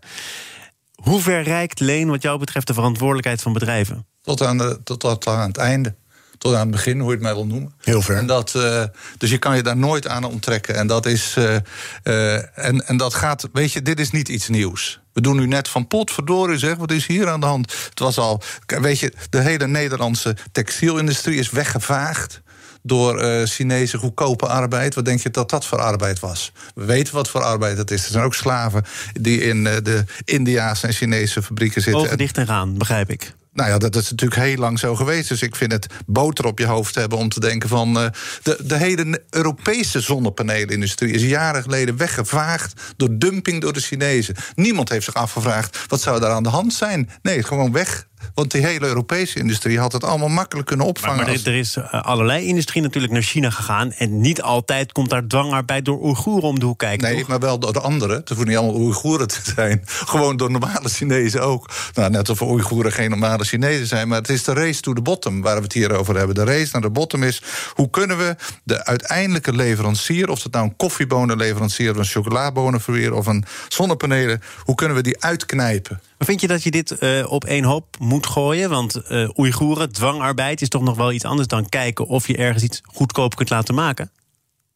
Hoe 0.95 1.21
ver 1.21 1.43
reikt 1.43 1.79
Leen 1.79 2.07
wat 2.07 2.21
jou 2.21 2.39
betreft 2.39 2.67
de 2.67 2.73
verantwoordelijkheid 2.73 3.41
van 3.41 3.53
bedrijven? 3.53 4.05
Tot 4.21 4.41
aan, 4.41 4.57
de, 4.57 4.79
tot, 4.83 4.99
tot 4.99 5.27
aan 5.27 5.47
het 5.47 5.57
einde. 5.57 5.95
Tot 6.37 6.53
aan 6.53 6.59
het 6.59 6.71
begin, 6.71 6.99
hoe 6.99 7.07
je 7.07 7.13
het 7.13 7.21
mij 7.21 7.33
wil 7.33 7.45
noemen. 7.45 7.73
Heel 7.81 8.01
ver. 8.01 8.17
En 8.17 8.27
dat, 8.27 8.55
eh, 8.55 8.83
dus 9.17 9.29
je 9.29 9.37
kan 9.37 9.55
je 9.55 9.63
daar 9.63 9.77
nooit 9.77 10.07
aan 10.07 10.23
onttrekken. 10.23 10.75
En 10.75 10.87
dat 10.87 11.05
is. 11.05 11.33
eh, 11.37 11.55
eh, 12.03 12.65
en, 12.65 12.87
en 12.87 12.97
dat 12.97 13.13
gaat. 13.13 13.49
Weet 13.53 13.71
je, 13.71 13.81
dit 13.81 13.99
is 13.99 14.11
niet 14.11 14.29
iets 14.29 14.47
nieuws. 14.47 14.99
We 15.13 15.21
doen 15.21 15.35
nu 15.35 15.47
net 15.47 15.67
van 15.67 15.87
potverdorie, 15.87 16.57
zeg, 16.57 16.75
wat 16.75 16.91
is 16.91 17.05
hier 17.05 17.29
aan 17.29 17.39
de 17.39 17.45
hand? 17.45 17.73
Het 17.89 17.99
was 17.99 18.17
al. 18.17 18.41
Weet 18.65 18.99
je, 18.99 19.13
de 19.29 19.39
hele 19.41 19.67
Nederlandse 19.67 20.35
textielindustrie 20.51 21.39
is 21.39 21.49
weggevaagd 21.49 22.41
door 22.85 23.19
eh, 23.19 23.45
Chinese 23.45 23.97
goedkope 23.97 24.47
arbeid. 24.47 24.95
Wat 24.95 25.05
denk 25.05 25.19
je 25.19 25.29
dat 25.29 25.49
dat 25.49 25.65
voor 25.65 25.79
arbeid 25.81 26.19
was? 26.19 26.51
We 26.75 26.85
weten 26.85 27.13
wat 27.13 27.29
voor 27.29 27.43
arbeid 27.43 27.77
dat 27.77 27.91
is. 27.91 28.05
Er 28.05 28.11
zijn 28.11 28.23
ook 28.23 28.33
slaven 28.35 28.83
die 29.13 29.41
in 29.41 29.67
eh, 29.67 29.73
de 29.83 30.03
Indiaanse 30.25 30.87
en 30.87 30.93
Chinese 30.93 31.41
fabrieken 31.43 31.81
zitten. 31.81 31.99
Ogen 32.01 32.11
En- 32.11 32.17
dicht 32.17 32.37
en 32.37 32.47
gaan, 32.47 32.77
begrijp 32.77 33.09
ik. 33.09 33.33
nou 33.53 33.69
ja, 33.69 33.77
dat 33.77 33.95
is 33.95 34.09
natuurlijk 34.09 34.41
heel 34.41 34.57
lang 34.57 34.79
zo 34.79 34.95
geweest. 34.95 35.29
Dus 35.29 35.41
ik 35.41 35.55
vind 35.55 35.71
het 35.71 35.87
boter 36.05 36.45
op 36.45 36.59
je 36.59 36.65
hoofd 36.65 36.95
hebben 36.95 37.17
om 37.17 37.29
te 37.29 37.39
denken 37.39 37.69
van... 37.69 37.99
eh, 37.99 38.05
de, 38.43 38.57
de 38.63 38.77
hele 38.77 39.21
Europese 39.29 39.99
zonnepanelenindustrie 40.01 41.11
is 41.13 41.21
jaren 41.23 41.61
geleden 41.63 41.97
weggevaagd... 41.97 42.81
door 42.97 43.09
dumping 43.17 43.61
door 43.61 43.73
de 43.73 43.79
Chinezen. 43.79 44.35
Niemand 44.55 44.89
heeft 44.89 45.05
zich 45.05 45.13
afgevraagd, 45.13 45.79
wat 45.87 46.01
zou 46.01 46.19
daar 46.19 46.31
aan 46.31 46.43
de 46.43 46.49
hand 46.49 46.73
zijn? 46.73 47.09
Nee, 47.21 47.43
gewoon 47.43 47.71
weg. 47.71 48.07
Want 48.33 48.51
die 48.51 48.65
hele 48.65 48.87
Europese 48.87 49.39
industrie 49.39 49.79
had 49.79 49.91
het 49.91 50.03
allemaal 50.03 50.29
makkelijk 50.29 50.67
kunnen 50.67 50.85
opvangen. 50.85 51.17
maar 51.17 51.33
er, 51.33 51.47
er 51.47 51.55
is 51.55 51.75
eh, 51.75 52.03
allerlei 52.03 52.45
industrie 52.45 52.81
natuurlijk 52.81 53.13
naar 53.13 53.21
China 53.21 53.49
gegaan. 53.49 53.91
En 53.91 54.21
niet 54.21 54.41
altijd 54.41 54.91
komt 54.91 55.09
daar 55.09 55.27
dwangarbeid 55.27 55.85
door 55.85 56.03
Oeigoeren 56.03 56.49
om 56.49 56.59
de 56.59 56.65
hoek 56.65 56.79
kijken. 56.79 57.07
Nee, 57.07 57.19
toch? 57.19 57.27
maar 57.27 57.39
wel 57.39 57.59
door 57.59 57.73
de 57.73 57.79
anderen. 57.79 58.15
Het 58.15 58.27
hoeven 58.27 58.47
niet 58.47 58.57
allemaal 58.57 58.81
Oeigoeren 58.81 59.27
te 59.27 59.39
zijn. 59.55 59.81
Gewoon 60.13 60.37
door 60.37 60.51
normale 60.51 60.89
Chinezen 60.89 61.41
ook. 61.41 61.69
Nou, 61.93 62.09
net 62.11 62.29
of 62.29 62.41
Oeigoeren 62.41 62.91
geen 62.91 63.09
normale 63.09 63.43
Chinezen 63.43 63.87
zijn. 63.87 64.07
Maar 64.07 64.17
het 64.17 64.29
is 64.29 64.43
de 64.43 64.53
race 64.53 64.81
to 64.81 64.93
the 64.93 65.01
bottom 65.01 65.41
waar 65.41 65.55
we 65.55 65.63
het 65.63 65.73
hier 65.73 65.95
over 65.95 66.15
hebben. 66.15 66.35
De 66.35 66.43
race 66.43 66.69
naar 66.71 66.81
de 66.81 66.89
bottom 66.89 67.23
is... 67.23 67.41
hoe 67.73 67.89
kunnen 67.89 68.17
we 68.17 68.35
de 68.63 68.85
uiteindelijke 68.85 69.53
leverancier... 69.53 70.29
of 70.29 70.43
het 70.43 70.51
nou 70.51 70.65
een 70.65 70.75
koffiebonenleverancier... 70.75 71.91
of 71.91 71.97
een 71.97 72.05
chocoladebonenverweer 72.05 73.13
of 73.13 73.27
een 73.27 73.45
zonnepanelen... 73.67 74.41
hoe 74.63 74.75
kunnen 74.75 74.95
we 74.97 75.03
die 75.03 75.21
uitknijpen? 75.23 76.01
Vind 76.25 76.41
je 76.41 76.47
dat 76.47 76.63
je 76.63 76.71
dit 76.71 76.91
eh, 76.91 77.31
op 77.31 77.45
één 77.45 77.63
hoop 77.63 77.95
moet 77.99 78.27
gooien? 78.27 78.69
Want 78.69 78.95
eh 78.95 79.29
Oeigoeren, 79.37 79.91
dwangarbeid 79.91 80.61
is 80.61 80.69
toch 80.69 80.81
nog 80.81 80.95
wel 80.97 81.11
iets 81.11 81.25
anders 81.25 81.47
dan 81.47 81.69
kijken 81.69 82.05
of 82.07 82.27
je 82.27 82.37
ergens 82.37 82.63
iets 82.63 82.81
goedkoop 82.83 83.35
kunt 83.35 83.49
laten 83.49 83.75
maken? 83.75 84.11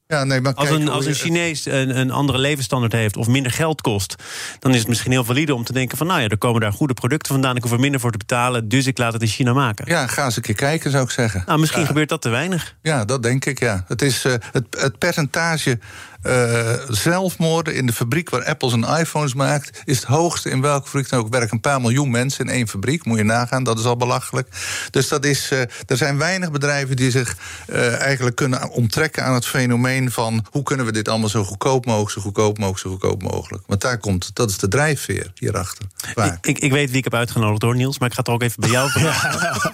Ja, 0.08 0.24
nee, 0.24 0.42
maar 0.42 0.54
Als 0.54 0.70
een, 0.70 0.90
als 0.90 1.06
een 1.06 1.14
Chinees 1.14 1.66
een, 1.66 2.00
een 2.00 2.12
andere 2.12 2.38
levensstandaard 2.38 2.92
heeft 2.94 3.18
of 3.18 3.28
minder 3.28 3.52
geld 3.52 3.82
kost, 3.82 4.16
dan 4.60 4.72
is 4.74 4.80
het 4.80 4.88
misschien 4.88 5.12
heel 5.12 5.24
valide 5.24 5.54
om 5.56 5.64
te 5.64 5.74
denken 5.74 5.98
van 5.98 6.08
nou 6.08 6.22
ja, 6.22 6.28
er 6.28 6.38
komen 6.38 6.62
daar 6.62 6.74
goede 6.74 6.94
producten 6.94 7.34
vandaan, 7.34 7.56
ik 7.56 7.62
hoef 7.64 7.72
er 7.72 7.80
minder 7.80 8.00
voor 8.00 8.12
te 8.12 8.18
betalen, 8.18 8.68
dus 8.70 8.88
ik 8.88 8.98
laat 8.98 9.14
het 9.14 9.22
in 9.22 9.28
China 9.28 9.54
maken. 9.54 9.86
Ja, 9.88 10.08
ga 10.08 10.26
eens 10.26 10.36
een 10.36 10.42
keer 10.42 10.56
kijken, 10.56 10.92
zou 10.92 11.04
ik 11.04 11.10
zeggen. 11.10 11.44
Nou, 11.46 11.60
misschien 11.60 11.82
Ja. 11.82 11.88
gebeurt 11.88 12.10
dat 12.10 12.22
te 12.22 12.30
weinig. 12.30 12.76
Ja, 12.82 13.06
dat 13.06 13.24
denk 13.24 13.46
ik, 13.46 13.60
ja. 13.60 13.84
Het, 13.88 14.02
is, 14.02 14.26
eh, 14.26 14.34
het, 14.52 14.66
het 14.70 14.98
percentage 14.98 15.80
uh, 16.24 16.74
zelfmoorden 16.88 17.76
in 17.76 17.86
de 17.86 17.94
fabriek 17.94 18.30
waar 18.30 18.46
Apple 18.46 18.70
zijn 18.70 19.00
iPhones 19.00 19.34
maakt, 19.34 19.82
is 19.86 19.96
het 19.96 20.06
hoogste 20.06 20.50
in 20.50 20.62
welke 20.62 20.86
fabriek 20.86 21.10
dan 21.10 21.20
ook. 21.20 21.30
werken 21.30 21.54
een 21.54 21.62
paar 21.62 21.82
miljoen 21.82 22.12
mensen 22.12 22.46
in 22.46 22.52
één 22.52 22.68
fabriek, 22.68 23.06
moet 23.06 23.18
je 23.18 23.24
nagaan, 23.24 23.64
dat 23.64 23.80
is 23.80 23.86
al 23.86 23.98
belachelijk. 23.98 24.48
Dus 24.92 25.08
dat 25.08 25.26
is, 25.26 25.52
uh, 25.52 25.60
er 25.60 25.98
zijn 25.98 26.18
weinig 26.18 26.52
bedrijven 26.52 26.96
die 26.96 27.12
zich 27.12 27.38
uh, 27.68 28.02
eigenlijk 28.02 28.36
kunnen 28.36 28.70
onttrekken 28.70 29.24
aan 29.24 29.34
het 29.34 29.46
fenomeen 29.46 30.12
van 30.12 30.46
hoe 30.52 30.64
kunnen 30.64 30.86
we 30.86 30.92
dit 30.92 31.08
allemaal 31.08 31.30
zo 31.30 31.44
goedkoop 31.44 31.86
mogelijk, 31.86 32.12
zo 32.12 32.22
goedkoop 32.22 32.58
mogelijk, 32.58 32.82
zo 32.82 32.90
goedkoop 32.90 33.22
mogelijk. 33.22 33.64
Want 33.68 33.82
daar 33.82 33.98
komt, 33.98 34.36
dat 34.36 34.50
is 34.50 34.58
de 34.58 34.68
drijfveer 34.68 35.32
hierachter. 35.36 35.86
Ik, 36.16 36.38
ik, 36.42 36.60
ik, 36.60 36.72
weet 36.72 36.90
wie 36.90 36.98
ik 36.98 37.04
heb 37.04 37.14
uitgenodigd 37.14 37.62
door 37.62 37.76
Niels, 37.76 38.00
maar 38.00 38.08
ik 38.08 38.14
ga 38.14 38.20
het 38.20 38.30
ook 38.30 38.42
even 38.42 38.62
bij 38.62 38.70
jou 38.70 38.90
vragen. 39.00 39.72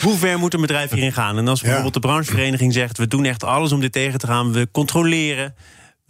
Hoe 0.00 0.18
ver 0.18 0.38
moet 0.38 0.54
een 0.54 0.60
bedrijf 0.60 0.90
hierin 0.90 1.12
gaan? 1.12 1.38
En 1.38 1.48
als 1.48 1.60
bijvoorbeeld 1.60 1.94
de 1.94 2.00
branchevereniging 2.00 2.72
zegt: 2.72 2.98
we 2.98 3.08
doen 3.08 3.24
echt 3.24 3.44
alles 3.44 3.72
om 3.72 3.80
dit 3.80 3.92
tegen 3.92 4.18
te 4.18 4.26
gaan, 4.26 4.52
we 4.52 4.68
controleren. 4.72 5.54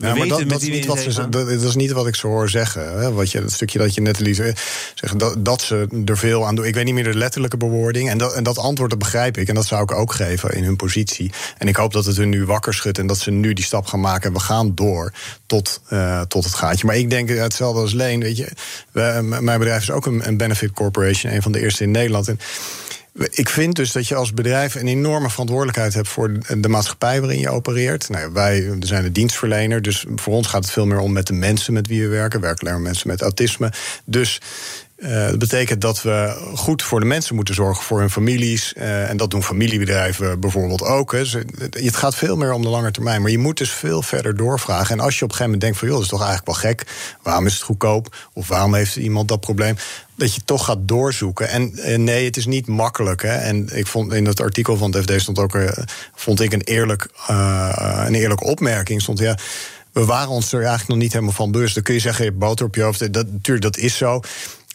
Ja, 0.01 0.15
maar 0.15 0.29
dat, 0.29 0.49
dat, 0.49 0.63
is 0.63 0.69
niet 0.69 0.87
wat 0.87 0.99
ze, 0.99 1.29
dat, 1.29 1.49
is 1.49 1.75
niet 1.75 1.91
wat 1.91 2.07
ik 2.07 2.15
zo 2.15 2.29
hoor 2.29 2.49
zeggen. 2.49 2.99
Hè? 2.99 3.13
Wat 3.13 3.31
je, 3.31 3.39
het 3.41 3.53
stukje 3.53 3.79
dat 3.79 3.95
je 3.95 4.01
net 4.01 4.19
liet 4.19 4.37
zeggen, 4.95 5.19
dat, 5.19 5.45
dat 5.45 5.63
ze 5.63 6.03
er 6.05 6.19
veel 6.19 6.47
aan 6.47 6.55
doen. 6.55 6.65
Ik 6.65 6.75
weet 6.75 6.85
niet 6.85 6.95
meer 6.95 7.05
de 7.05 7.15
letterlijke 7.15 7.57
bewoording. 7.57 8.11
En 8.11 8.19
dat, 8.19 8.35
en 8.35 8.43
dat 8.43 8.59
antwoord 8.59 8.91
dat 8.91 8.99
begrijp 8.99 9.37
ik. 9.37 9.49
En 9.49 9.55
dat 9.55 9.67
zou 9.67 9.83
ik 9.83 9.93
ook 9.93 10.13
geven 10.13 10.51
in 10.51 10.65
hun 10.65 10.77
positie. 10.77 11.33
En 11.57 11.69
ik 11.69 11.77
hoop 11.77 11.93
dat 11.93 12.05
het 12.05 12.17
hun 12.17 12.29
nu 12.29 12.45
wakker 12.45 12.75
schudt. 12.75 12.99
En 12.99 13.07
dat 13.07 13.19
ze 13.19 13.31
nu 13.31 13.53
die 13.53 13.65
stap 13.65 13.87
gaan 13.87 14.01
maken. 14.01 14.29
En 14.29 14.33
we 14.33 14.41
gaan 14.41 14.75
door 14.75 15.13
tot, 15.47 15.81
uh, 15.91 16.21
tot 16.21 16.45
het 16.45 16.55
gaatje. 16.55 16.87
Maar 16.87 16.97
ik 16.97 17.11
denk 17.11 17.29
hetzelfde 17.29 17.81
als 17.81 17.93
Leen. 17.93 18.21
Weet 18.21 18.37
je, 18.37 18.49
we, 18.93 19.19
mijn 19.41 19.59
bedrijf 19.59 19.83
is 19.83 19.91
ook 19.91 20.07
een, 20.07 20.29
een 20.29 20.37
benefit 20.37 20.73
corporation. 20.73 21.33
Een 21.33 21.43
van 21.43 21.53
de 21.53 21.61
eerste 21.61 21.83
in 21.83 21.91
Nederland. 21.91 22.29
En 22.29 22.39
ik 23.19 23.49
vind 23.49 23.77
dus 23.77 23.93
dat 23.93 24.09
je 24.09 24.15
als 24.15 24.35
bedrijf 24.35 24.75
een 24.75 24.89
enorme 24.89 25.31
verantwoordelijkheid 25.31 25.95
hebt 25.95 26.09
voor 26.09 26.33
de 26.59 26.69
maatschappij 26.69 27.21
waarin 27.21 27.39
je 27.39 27.51
opereert. 27.51 28.09
Nou, 28.09 28.33
wij 28.33 28.73
zijn 28.81 29.03
de 29.03 29.13
dienstverlener, 29.13 29.83
dus 29.83 30.05
voor 30.15 30.35
ons 30.35 30.47
gaat 30.47 30.65
het 30.65 30.73
veel 30.73 30.87
meer 30.87 30.99
om 30.99 31.13
met 31.13 31.27
de 31.27 31.33
mensen 31.33 31.73
met 31.73 31.87
wie 31.87 32.03
we 32.03 32.09
werken. 32.09 32.41
We 32.41 32.47
werken 32.47 32.69
alleen 32.69 32.83
mensen 32.83 33.09
met 33.09 33.23
autisme. 33.23 33.73
Dus 34.05 34.41
uh, 34.99 35.27
dat 35.27 35.39
betekent 35.39 35.81
dat 35.81 36.03
we 36.03 36.37
goed 36.55 36.83
voor 36.83 37.01
de 37.01 37.07
mensen 37.07 37.35
moeten 37.35 37.55
zorgen, 37.55 37.85
voor 37.85 37.99
hun 37.99 38.11
families. 38.11 38.75
Uh, 38.77 39.11
en 39.11 39.17
dat 39.17 39.31
doen 39.31 39.43
familiebedrijven 39.43 40.41
bijvoorbeeld 40.41 40.83
ook. 40.83 41.13
Hè. 41.13 41.19
het 41.71 41.97
gaat 41.97 42.15
veel 42.15 42.37
meer 42.37 42.53
om 42.53 42.63
de 42.63 42.69
lange 42.69 42.91
termijn. 42.91 43.23
Maar 43.23 43.31
je 43.31 43.39
moet 43.39 43.59
dus 43.59 43.71
veel 43.71 44.03
verder 44.03 44.37
doorvragen. 44.37 44.99
En 44.99 45.05
als 45.05 45.19
je 45.19 45.25
op 45.25 45.31
een 45.31 45.37
gegeven 45.37 45.45
moment 45.45 45.61
denkt 45.61 45.79
van... 45.79 45.89
joh, 45.89 45.97
dat 45.97 46.05
is 46.05 46.11
toch 46.11 46.27
eigenlijk 46.27 46.63
wel 46.63 46.71
gek. 46.71 46.87
Waarom 47.23 47.47
is 47.47 47.55
het 47.55 47.63
goedkoop? 47.63 48.17
Of 48.33 48.49
waarom 48.49 48.75
heeft 48.75 48.97
iemand 48.97 49.29
dat 49.29 49.41
probleem? 49.41 49.77
Dat 50.15 50.35
je 50.35 50.41
toch 50.45 50.65
gaat 50.65 50.89
doorzoeken. 50.89 51.49
En, 51.49 51.79
en 51.79 52.05
nee, 52.05 52.25
het 52.25 52.37
is 52.37 52.47
niet 52.47 52.67
makkelijk. 52.67 53.23
Hè. 53.23 53.35
En 53.35 53.69
ik 53.73 53.87
vond 53.87 54.13
in 54.13 54.27
het 54.27 54.41
artikel 54.41 54.77
van 54.77 54.95
het 54.95 55.03
FD 55.03 55.21
stond 55.21 55.39
ook... 55.39 55.59
Vond 56.15 56.41
ik 56.41 56.53
een, 56.53 56.63
eerlijk, 56.63 57.09
een 58.07 58.15
eerlijke 58.15 58.45
opmerking. 58.45 59.03
Stond 59.03 59.19
ja 59.19 59.37
we 59.93 60.05
waren 60.05 60.29
ons 60.29 60.53
er 60.53 60.59
eigenlijk 60.59 60.89
nog 60.89 60.99
niet 60.99 61.13
helemaal 61.13 61.35
van 61.35 61.51
bewust. 61.51 61.75
Dan 61.75 61.83
kun 61.83 61.95
je 61.95 62.01
zeggen, 62.01 62.39
boter 62.39 62.67
op 62.67 62.75
je 62.75 62.83
hoofd. 62.83 63.13
Dat, 63.13 63.27
natuurlijk, 63.33 63.63
dat 63.63 63.77
is 63.77 63.97
zo. 63.97 64.21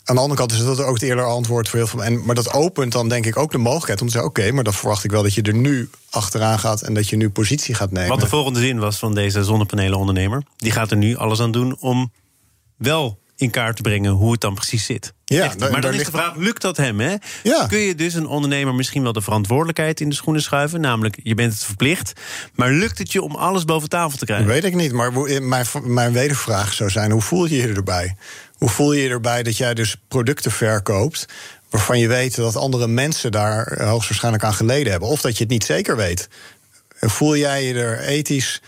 Aan 0.06 0.16
de 0.16 0.22
andere 0.22 0.40
kant 0.40 0.52
is 0.52 0.66
dat 0.66 0.80
ook 0.80 0.94
het 0.94 1.04
eerder 1.04 1.26
antwoord 1.26 1.70
voor 1.70 1.80
heel 1.80 1.88
veel. 1.88 2.04
En, 2.04 2.26
maar 2.26 2.36
dat 2.36 2.54
opent 2.54 2.92
dan 2.92 3.10
denk 3.10 3.26
ik 3.26 3.38
ook 3.38 3.52
de 3.52 3.58
mogelijkheid 3.58 4.02
om 4.02 4.08
te 4.08 4.14
zeggen: 4.14 4.30
oké, 4.30 4.52
maar 4.52 4.64
dan 4.64 4.74
verwacht 4.74 5.04
ik 5.04 5.12
wel 5.12 5.24
dat 5.24 5.34
je 5.34 5.42
er 5.42 5.54
nu 5.54 5.90
achteraan 6.10 6.60
gaat 6.60 6.82
en 6.82 6.94
dat 6.94 7.10
je 7.10 7.16
nu 7.16 7.30
positie 7.30 7.76
gaat 7.76 7.92
nemen. 7.92 8.10
Wat 8.10 8.20
de 8.20 8.28
volgende 8.28 8.60
zin 8.60 8.80
was 8.80 9.00
van 9.00 9.14
deze 9.14 9.44
zonnepanelenondernemer, 9.44 10.44
die 10.58 10.72
gaat 10.72 10.92
er 10.92 10.98
nu 10.98 11.16
alles 11.16 11.40
aan 11.40 11.52
doen 11.52 11.78
om 11.80 12.12
wel 12.78 13.20
in 13.36 13.50
kaart 13.50 13.76
te 13.76 13.82
brengen 13.82 14.12
hoe 14.12 14.32
het 14.32 14.42
dan 14.42 14.54
precies 14.54 14.86
zit. 14.86 15.14
Ja, 15.26 15.54
maar 15.72 15.82
dan 15.82 15.94
is 15.94 16.06
de 16.06 16.12
vraag, 16.12 16.36
lukt 16.36 16.62
dat 16.62 16.78
hem? 16.78 17.00
Hè? 17.00 17.16
Ja. 17.44 17.66
Kun 17.68 17.80
je 17.80 17.96
dus 17.96 18.14
een 18.14 18.28
ondernemer 18.28 18.76
misschien 18.76 19.04
wel 19.04 19.14
de 19.14 19.22
verantwoordelijkheid 19.22 20.02
in 20.02 20.10
de 20.10 20.16
schoenen 20.16 20.42
schuiven? 20.42 20.82
Namelijk, 20.82 21.20
je 21.24 21.36
bent 21.36 21.54
het 21.54 21.64
verplicht. 21.64 22.14
Maar 22.54 22.72
lukt 22.72 22.98
het 22.98 23.12
je 23.12 23.22
om 23.22 23.36
alles 23.36 23.66
boven 23.66 23.90
tafel 23.90 24.18
te 24.18 24.26
krijgen? 24.26 24.48
Dat 24.48 24.56
weet 24.56 24.64
ik 24.64 24.76
niet, 24.76 24.92
maar 24.92 25.14
mijn, 25.42 25.66
mijn 25.84 26.14
wedervraag 26.14 26.74
zou 26.74 26.90
zijn... 26.90 27.12
hoe 27.12 27.22
voel 27.22 27.46
je 27.46 27.56
je 27.56 27.74
erbij? 27.74 28.16
Hoe 28.58 28.70
voel 28.70 28.94
je 28.94 29.04
je 29.04 29.10
erbij 29.10 29.44
dat 29.44 29.58
jij 29.58 29.74
dus 29.74 29.96
producten 30.08 30.52
verkoopt 30.52 31.26
waarvan 31.70 32.00
je 32.00 32.08
weet 32.08 32.36
dat 32.36 32.56
andere 32.56 32.88
mensen 32.88 33.32
daar 33.32 33.84
hoogstwaarschijnlijk 33.84 34.44
aan 34.44 34.54
geleden 34.54 34.92
hebben. 34.92 35.10
Of 35.10 35.22
dat 35.22 35.38
je 35.38 35.44
het 35.44 35.52
niet 35.52 35.64
zeker 35.64 35.96
weet. 35.96 36.28
Voel 37.00 37.38
jij 37.38 37.64
je 37.64 37.74
er 37.74 38.00
ethisch 38.00 38.62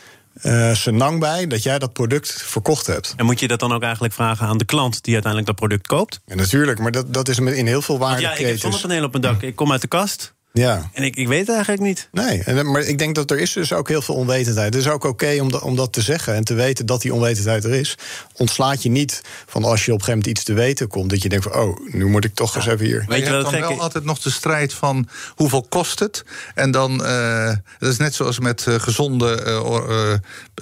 uh, 0.44 0.74
senang 0.74 1.20
bij 1.20 1.48
dat 1.48 1.64
jij 1.64 1.80
dat 1.80 1.94
product 1.94 2.44
verkocht 2.44 2.88
hebt? 2.88 3.14
En 3.18 3.26
moet 3.26 3.40
je 3.40 3.48
dat 3.48 3.60
dan 3.60 3.74
ook 3.74 3.84
eigenlijk 3.84 4.14
vragen 4.14 4.48
aan 4.48 4.58
de 4.58 4.66
klant 4.66 5.04
die 5.04 5.14
uiteindelijk 5.14 5.52
dat 5.52 5.68
product 5.68 5.88
koopt? 5.88 6.22
Ja, 6.26 6.36
natuurlijk, 6.36 6.80
maar 6.80 6.92
dat, 6.92 7.14
dat 7.14 7.28
is 7.28 7.40
in 7.40 7.68
heel 7.68 7.82
veel 7.82 7.98
waarde. 7.98 8.22
Ja, 8.22 8.34
ik 8.34 8.46
heb 8.46 8.60
zonnepanelen 8.60 9.04
op 9.04 9.12
mijn 9.12 9.24
dak. 9.24 9.42
Ik 9.42 9.56
kom 9.56 9.72
uit 9.72 9.82
de 9.82 9.88
kast. 9.88 10.35
Ja. 10.58 10.90
En 10.94 11.04
ik, 11.04 11.16
ik 11.16 11.28
weet 11.28 11.40
het 11.40 11.50
eigenlijk 11.50 11.82
niet. 11.82 12.08
Nee, 12.12 12.64
maar 12.64 12.82
ik 12.82 12.98
denk 12.98 13.16
dat 13.16 13.32
er 13.32 13.40
is 13.40 13.54
dus 13.54 13.74
ook 13.74 13.88
heel 13.88 14.02
veel 14.02 14.16
onwetendheid. 14.16 14.74
Het 14.74 14.84
is 14.84 14.90
ook 14.90 15.04
oké 15.04 15.38
om, 15.42 15.54
om 15.54 15.76
dat 15.76 15.94
te 15.94 16.02
zeggen 16.02 16.34
en 16.34 16.44
te 16.44 16.54
weten 16.54 16.86
dat 16.86 17.02
die 17.02 17.14
onwetendheid 17.14 17.64
er 17.64 17.74
is. 17.74 17.98
Ontslaat 18.34 18.84
je 18.84 18.90
niet 18.90 19.22
van 19.46 19.64
als 19.64 19.86
je 19.86 19.92
op 19.92 20.00
een 20.00 20.04
gegeven 20.04 20.20
moment 20.20 20.28
iets 20.28 20.44
te 20.44 20.54
weten 20.54 20.88
komt... 20.88 21.10
dat 21.10 21.24
je 21.24 21.30
denkt 21.30 21.46
van, 21.46 21.62
oh, 21.62 21.80
nu 21.92 22.06
moet 22.06 22.26
ik 22.26 22.34
toch 22.34 22.56
eens 22.56 22.68
even 22.68 22.86
hier. 22.86 23.06
Weet 23.08 23.20
je, 23.20 23.26
je 23.26 23.32
hebt 23.32 23.52
dan 23.52 23.60
wel 23.60 23.82
altijd 23.82 24.06
nog 24.06 24.20
de 24.20 24.30
strijd 24.30 24.74
van 24.74 25.08
hoeveel 25.36 25.66
kost 25.70 26.00
het? 26.00 26.24
En 26.56 26.72
dan, 26.72 26.92
uh, 27.02 27.54
dat 27.80 27.92
is 27.92 27.98
net 27.98 28.16
zoals 28.16 28.40
met 28.40 28.66
uh, 28.70 28.76
gezonde 28.76 29.44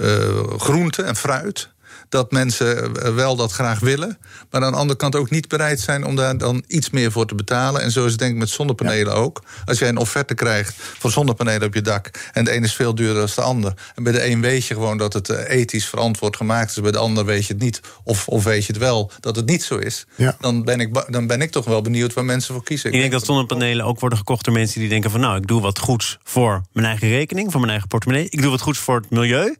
uh, 0.01 0.41
groenten 0.58 1.06
en 1.06 1.15
fruit 1.15 1.72
dat 2.10 2.32
mensen 2.32 2.95
eh, 2.95 3.15
wel 3.15 3.36
dat 3.36 3.51
graag 3.51 3.79
willen. 3.79 4.17
Maar 4.51 4.63
aan 4.63 4.71
de 4.71 4.77
andere 4.77 4.99
kant 4.99 5.15
ook 5.15 5.29
niet 5.29 5.47
bereid 5.47 5.79
zijn 5.79 6.06
om 6.06 6.15
daar 6.15 6.38
dan 6.38 6.63
iets 6.67 6.89
meer 6.89 7.12
voor 7.12 7.25
te 7.25 7.36
betalen. 7.36 7.82
En 7.82 7.91
zo 7.91 8.06
is 8.06 8.12
het 8.12 8.19
denk 8.19 8.34
ik 8.34 8.39
met 8.39 8.49
zonnepanelen 8.49 9.13
ook. 9.13 9.41
Als 9.65 9.79
jij 9.79 9.89
een 9.89 9.97
offerte 9.97 10.34
krijgt 10.34 10.75
voor 10.77 11.12
zonnepanelen 11.12 11.67
op 11.67 11.73
je 11.73 11.82
dak. 11.82 12.10
En 12.32 12.43
de 12.43 12.51
ene 12.51 12.65
is 12.65 12.75
veel 12.75 12.95
duurder 12.95 13.15
dan 13.15 13.29
de 13.36 13.41
ander. 13.41 13.73
En 13.95 14.03
bij 14.03 14.12
de 14.12 14.25
een 14.25 14.41
weet 14.41 14.65
je 14.65 14.73
gewoon 14.73 14.97
dat 14.97 15.13
het 15.13 15.29
eh, 15.29 15.60
ethisch 15.60 15.86
verantwoord 15.86 16.36
gemaakt 16.36 16.69
is. 16.69 16.82
Bij 16.82 16.91
de 16.91 16.97
ander 16.97 17.25
weet 17.25 17.45
je 17.45 17.53
het 17.53 17.62
niet. 17.62 17.82
Of, 18.03 18.27
of 18.27 18.43
weet 18.43 18.65
je 18.65 18.73
het 18.73 18.82
wel 18.82 19.12
dat 19.19 19.36
het 19.36 19.45
niet 19.45 19.63
zo 19.63 19.77
is. 19.77 20.06
Ja. 20.15 20.36
Dan, 20.39 20.63
ben 20.63 20.79
ik, 20.79 21.12
dan 21.12 21.27
ben 21.27 21.41
ik 21.41 21.51
toch 21.51 21.65
wel 21.65 21.82
benieuwd 21.82 22.13
waar 22.13 22.25
mensen 22.25 22.53
voor 22.53 22.63
kiezen. 22.63 22.91
Ik, 22.91 22.99
denk 22.99 23.12
dat 23.12 23.25
zonnepanelen 23.25 23.86
ook 23.86 23.99
worden 23.99 24.17
gekocht 24.17 24.45
door 24.45 24.53
mensen 24.53 24.79
die 24.79 24.89
denken 24.89 25.12
van... 25.12 25.19
nou, 25.19 25.38
ik 25.38 25.47
doe 25.47 25.62
wat 25.62 25.79
goeds 25.79 26.17
voor 26.23 26.62
mijn 26.71 26.86
eigen 26.86 27.10
rekening, 27.10 27.51
voor 27.51 27.60
mijn 27.60 27.71
eigen 27.71 27.88
portemonnee. 27.89 28.27
Ik 28.29 28.41
doe 28.41 28.51
wat 28.51 28.62
goeds 28.62 28.79
voor 28.79 28.95
het 28.95 29.10
milieu. 29.10 29.56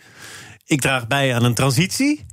Ik 0.66 0.82
draag 0.82 1.08
bij 1.08 1.36
aan 1.36 1.44
een 1.44 1.54
transitie. 1.54 2.26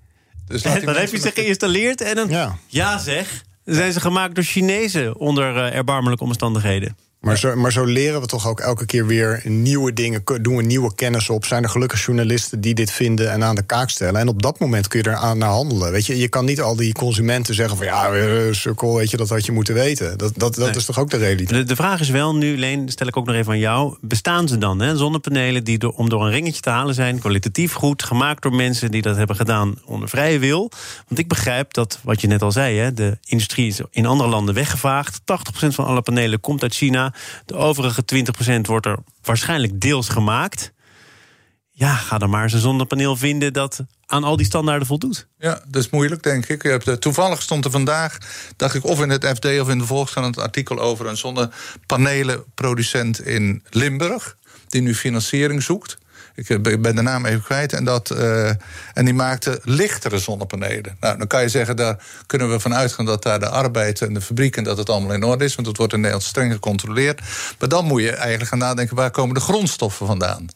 Dus 0.47 0.63
dan 0.63 0.73
heb 0.73 1.11
je 1.11 1.19
ze 1.19 1.31
geïnstalleerd 1.31 2.01
en 2.01 2.15
dan... 2.15 2.29
Ja, 2.29 2.59
ja 2.67 2.99
zeg, 2.99 3.45
zijn 3.65 3.93
ze 3.93 4.01
gemaakt 4.01 4.35
door 4.35 4.45
Chinezen 4.45 5.17
onder 5.17 5.57
uh, 5.57 5.75
erbarmelijke 5.75 6.25
omstandigheden. 6.25 6.97
Maar, 7.21 7.39
zo, 7.39 7.57
maar 7.57 7.73
zo 7.73 7.85
leren 7.85 8.21
we 8.21 8.27
toch 8.27 8.49
ook 8.49 8.61
elke 8.61 8.87
keer 8.87 9.07
weer 9.07 9.43
nieuwe 9.45 9.93
dingen. 9.93 10.23
Doen 10.43 10.57
we 10.57 10.63
nieuwe 10.63 10.95
kennis 10.95 11.29
op. 11.29 11.45
Zijn 11.45 11.63
er 11.63 11.69
gelukkig 11.69 12.05
journalisten 12.05 12.61
die 12.61 12.75
dit 12.75 12.91
vinden 12.91 13.31
en 13.31 13.45
aan 13.45 13.55
de 13.55 13.63
kaak 13.63 13.91
stellen. 13.91 14.21
En 14.21 14.29
op 14.29 14.43
dat 14.43 14.59
moment 14.59 14.89
kun 14.89 15.03
je 15.03 15.09
er 15.09 15.17
aan 15.17 15.39
naar 15.39 15.49
handelen. 15.49 15.93
Weet 15.93 16.07
je, 16.07 16.19
je 16.19 16.29
kan 16.29 16.45
niet 16.45 16.61
al 16.61 16.77
die 16.77 16.93
consumenten 16.93 17.55
zeggen 17.55 17.77
van 17.77 17.87
ja, 17.87 18.13
uh, 18.13 18.53
sukkel, 18.53 18.95
weet 18.95 19.11
je, 19.11 19.17
dat 19.17 19.29
had 19.29 19.47
je 19.47 19.53
moeten 19.53 19.75
weten. 19.75 20.19
Dat, 20.19 20.33
dat, 20.37 20.55
dat 20.55 20.77
is 20.77 20.85
toch 20.85 20.99
ook 20.99 21.11
de 21.11 21.17
realiteit. 21.17 21.49
De, 21.49 21.65
de, 21.65 21.77
vraag 21.77 22.01
is 22.01 22.09
wel 22.09 22.37
nu, 22.37 22.59
Leen, 22.59 22.89
stel 22.89 23.07
ik 23.07 23.17
ook 23.17 23.27
nog 23.27 23.35
even 23.35 23.53
aan 23.53 23.59
jou. 23.59 23.97
Bestaan 24.01 24.49
ze 24.49 24.59
dan, 24.59 24.81
hè? 24.81 24.97
Zonnepanelen 24.97 25.65
die 25.65 25.79
door, 25.79 25.93
om 25.93 26.09
door 26.09 26.25
een 26.25 26.33
ringetje 26.33 26.61
te 26.61 26.71
halen 26.71 26.95
zijn, 26.95 27.19
kwalitatief 27.19 27.73
goed, 27.73 28.03
gemaakt 28.03 28.43
door 28.43 28.55
mensen 28.55 28.91
die 28.91 29.03
dat 29.03 29.17
hebben 29.17 29.37
gedaan 29.37 29.75
onder 29.85 30.09
vrije 30.09 30.39
wil. 30.39 30.71
Want 31.09 31.21
ik 31.21 31.29
begrijp 31.29 31.75
dat, 31.75 31.99
wat 32.03 32.21
je 32.21 32.27
net 32.27 32.43
al 32.43 32.53
zei, 32.53 32.79
hè, 32.79 32.93
de 32.93 33.19
industrie 33.25 33.67
is 33.67 33.81
in 33.91 34.07
andere 34.07 34.29
landen 34.29 34.55
weggevaagd. 34.55 35.21
80% 35.21 35.25
van 35.67 35.85
alle 35.85 36.03
panelen 36.03 36.41
komt 36.41 36.63
uit 36.63 36.75
China. 36.75 37.10
De 37.45 37.55
overige 37.55 38.03
20% 38.57 38.61
wordt 38.61 38.87
er 38.87 38.99
waarschijnlijk 39.23 39.81
deels 39.81 40.09
gemaakt. 40.09 40.73
Ja, 41.71 41.95
ga 41.95 42.19
dan 42.19 42.31
maar 42.31 42.43
eens 42.43 42.53
een 42.53 42.61
zonnepaneel 42.61 43.17
vinden 43.17 43.53
dat 43.53 43.81
aan 44.07 44.25
al 44.25 44.37
die 44.37 44.47
standaarden 44.47 44.87
voldoet. 44.87 45.27
Ja, 45.39 45.63
dat 45.69 45.83
is 45.83 45.91
moeilijk, 45.91 46.23
denk 46.23 46.47
ik. 46.47 46.65
Eh, 46.65 46.77
toevallig 46.77 47.43
stond 47.43 47.65
er 47.65 47.71
vandaag, 47.71 48.19
dacht 48.57 48.75
ik, 48.75 48.85
of 48.85 49.03
in 49.03 49.11
het 49.11 49.27
FD 49.27 49.45
of 49.45 49.69
in 49.69 49.79
de 49.79 49.87
Volkskrant... 49.87 50.37
een 50.37 50.43
artikel 50.43 50.79
over 50.79 51.07
een 51.07 51.17
zonnepanelenproducent 51.17 53.27
in 53.27 53.63
Limburg... 53.71 54.37
die 54.69 54.83
nu 54.83 54.95
financiering 54.95 55.63
zoekt. 55.63 55.99
Ik 56.49 56.83
ben 56.83 56.97
de 56.97 57.03
naam 57.03 57.27
even 57.27 57.43
kwijt. 57.43 57.73
En, 57.73 57.85
dat, 57.85 58.11
uh, 58.11 58.49
en 58.95 59.05
die 59.05 59.15
maakte 59.15 59.61
lichtere 59.65 60.19
zonnepanelen. 60.19 60.97
Nou, 61.01 61.19
dan 61.19 61.27
kan 61.27 61.43
je 61.43 61.49
zeggen, 61.49 61.77
daar 61.77 62.03
kunnen 62.27 62.51
we 62.51 62.61
van 62.61 62.75
uitgaan 62.75 63.05
dat 63.05 63.23
daar 63.23 63.41
de 63.41 63.49
arbeid 63.49 64.01
en 64.01 64.15
de 64.15 64.21
fabriek 64.21 64.57
en 64.57 64.65
dat 64.65 64.77
het 64.77 64.91
allemaal 64.91 65.13
in 65.13 65.23
orde 65.23 65.45
is. 65.45 65.55
Want 65.55 65.67
het 65.67 65.77
wordt 65.77 65.93
in 65.93 65.99
Nederland 65.99 66.29
streng 66.29 66.53
gecontroleerd. 66.53 67.21
Maar 67.59 67.69
dan 67.69 67.85
moet 67.85 68.03
je 68.03 68.11
eigenlijk 68.11 68.51
gaan 68.51 68.59
nadenken, 68.59 68.97
waar 68.97 69.11
komen 69.11 69.35
de 69.35 69.41
grondstoffen 69.41 70.07
vandaan? 70.07 70.47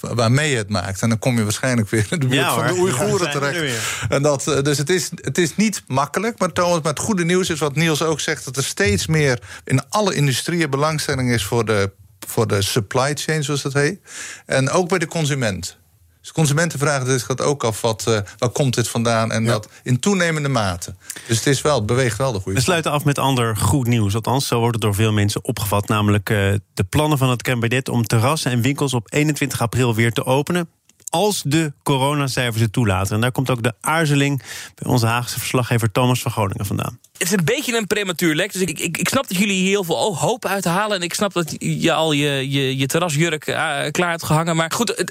Waarmee 0.00 0.50
je 0.50 0.56
het 0.56 0.68
maakt. 0.68 1.02
En 1.02 1.08
dan 1.08 1.18
kom 1.18 1.36
je 1.36 1.42
waarschijnlijk 1.42 1.90
weer 1.90 2.06
in 2.10 2.18
de 2.18 2.26
buurt 2.26 2.52
van 2.52 2.66
de 2.66 2.72
Oeigoeren 2.72 3.30
terecht. 3.30 3.76
En 4.08 4.22
dat, 4.22 4.48
eh, 4.48 4.62
dus 4.62 4.78
het 4.78 4.90
is, 4.90 5.10
het 5.14 5.38
is 5.38 5.56
niet 5.56 5.82
makkelijk. 5.86 6.38
Maar, 6.38 6.52
Thomas, 6.52 6.80
maar 6.82 6.92
het 6.92 7.02
goede 7.02 7.24
nieuws 7.24 7.50
is 7.50 7.58
wat 7.58 7.74
Niels 7.74 8.02
ook 8.02 8.20
zegt: 8.20 8.44
dat 8.44 8.56
er 8.56 8.64
steeds 8.64 9.06
meer 9.06 9.40
in 9.64 9.88
alle 9.88 10.14
industrieën 10.14 10.70
belangstelling 10.70 11.30
is 11.30 11.44
voor 11.44 11.64
de 11.64 11.90
voor 12.26 12.46
de 12.46 12.62
supply 12.62 13.14
chain, 13.14 13.44
zoals 13.44 13.62
dat 13.62 13.72
heet. 13.72 14.00
En 14.46 14.70
ook 14.70 14.88
bij 14.88 14.98
de 14.98 15.06
consument. 15.06 15.78
Dus 16.24 16.32
consumenten 16.32 16.78
vragen 16.78 17.06
zich 17.06 17.26
dat 17.26 17.40
ook 17.40 17.64
af, 17.64 17.80
wat, 17.80 18.04
uh, 18.08 18.18
waar 18.38 18.48
komt 18.48 18.74
dit 18.74 18.88
vandaan? 18.88 19.32
En 19.32 19.44
dat 19.44 19.68
in 19.82 20.00
toenemende 20.00 20.48
mate. 20.48 20.94
Dus 21.26 21.36
het, 21.36 21.46
is 21.46 21.62
wel, 21.62 21.76
het 21.76 21.86
beweegt 21.86 22.18
wel 22.18 22.32
de 22.32 22.38
goede 22.38 22.58
We 22.58 22.64
sluiten 22.64 22.90
af 22.90 23.04
met 23.04 23.18
ander 23.18 23.56
goed 23.56 23.86
nieuws. 23.86 24.14
Althans, 24.14 24.46
zo 24.46 24.58
wordt 24.58 24.74
het 24.74 24.82
door 24.82 24.94
veel 24.94 25.12
mensen 25.12 25.44
opgevat. 25.44 25.88
Namelijk 25.88 26.30
uh, 26.30 26.54
de 26.74 26.84
plannen 26.84 27.18
van 27.18 27.30
het 27.30 27.42
kabinet 27.42 27.88
om 27.88 28.04
terrassen 28.04 28.50
en 28.50 28.60
winkels 28.60 28.94
op 28.94 29.12
21 29.12 29.60
april 29.60 29.94
weer 29.94 30.12
te 30.12 30.24
openen 30.24 30.68
als 31.14 31.42
de 31.46 31.72
coronacijfers 31.82 32.62
het 32.62 32.72
toelaten. 32.72 33.14
En 33.14 33.20
daar 33.20 33.32
komt 33.32 33.50
ook 33.50 33.62
de 33.62 33.74
aarzeling 33.80 34.42
bij 34.74 34.92
onze 34.92 35.06
Haagse 35.06 35.38
verslaggever 35.38 35.92
Thomas 35.92 36.22
van 36.22 36.30
Groningen 36.30 36.66
vandaan. 36.66 36.98
Het 37.12 37.22
is 37.22 37.32
een 37.32 37.44
beetje 37.44 37.76
een 37.76 37.86
prematuur 37.86 38.34
lek. 38.34 38.52
Dus 38.52 38.62
ik, 38.62 38.78
ik, 38.78 38.98
ik 38.98 39.08
snap 39.08 39.28
dat 39.28 39.38
jullie 39.38 39.56
hier 39.56 39.68
heel 39.68 39.84
veel 39.84 40.16
hoop 40.16 40.46
uithalen. 40.46 40.96
En 40.96 41.02
ik 41.02 41.14
snap 41.14 41.32
dat 41.32 41.56
je 41.58 41.92
al 41.92 42.12
je, 42.12 42.50
je, 42.50 42.76
je 42.76 42.86
terrasjurk 42.86 43.46
uh, 43.46 43.54
klaar 43.90 44.10
hebt 44.10 44.24
gehangen. 44.24 44.56
Maar 44.56 44.70
goed, 44.70 45.04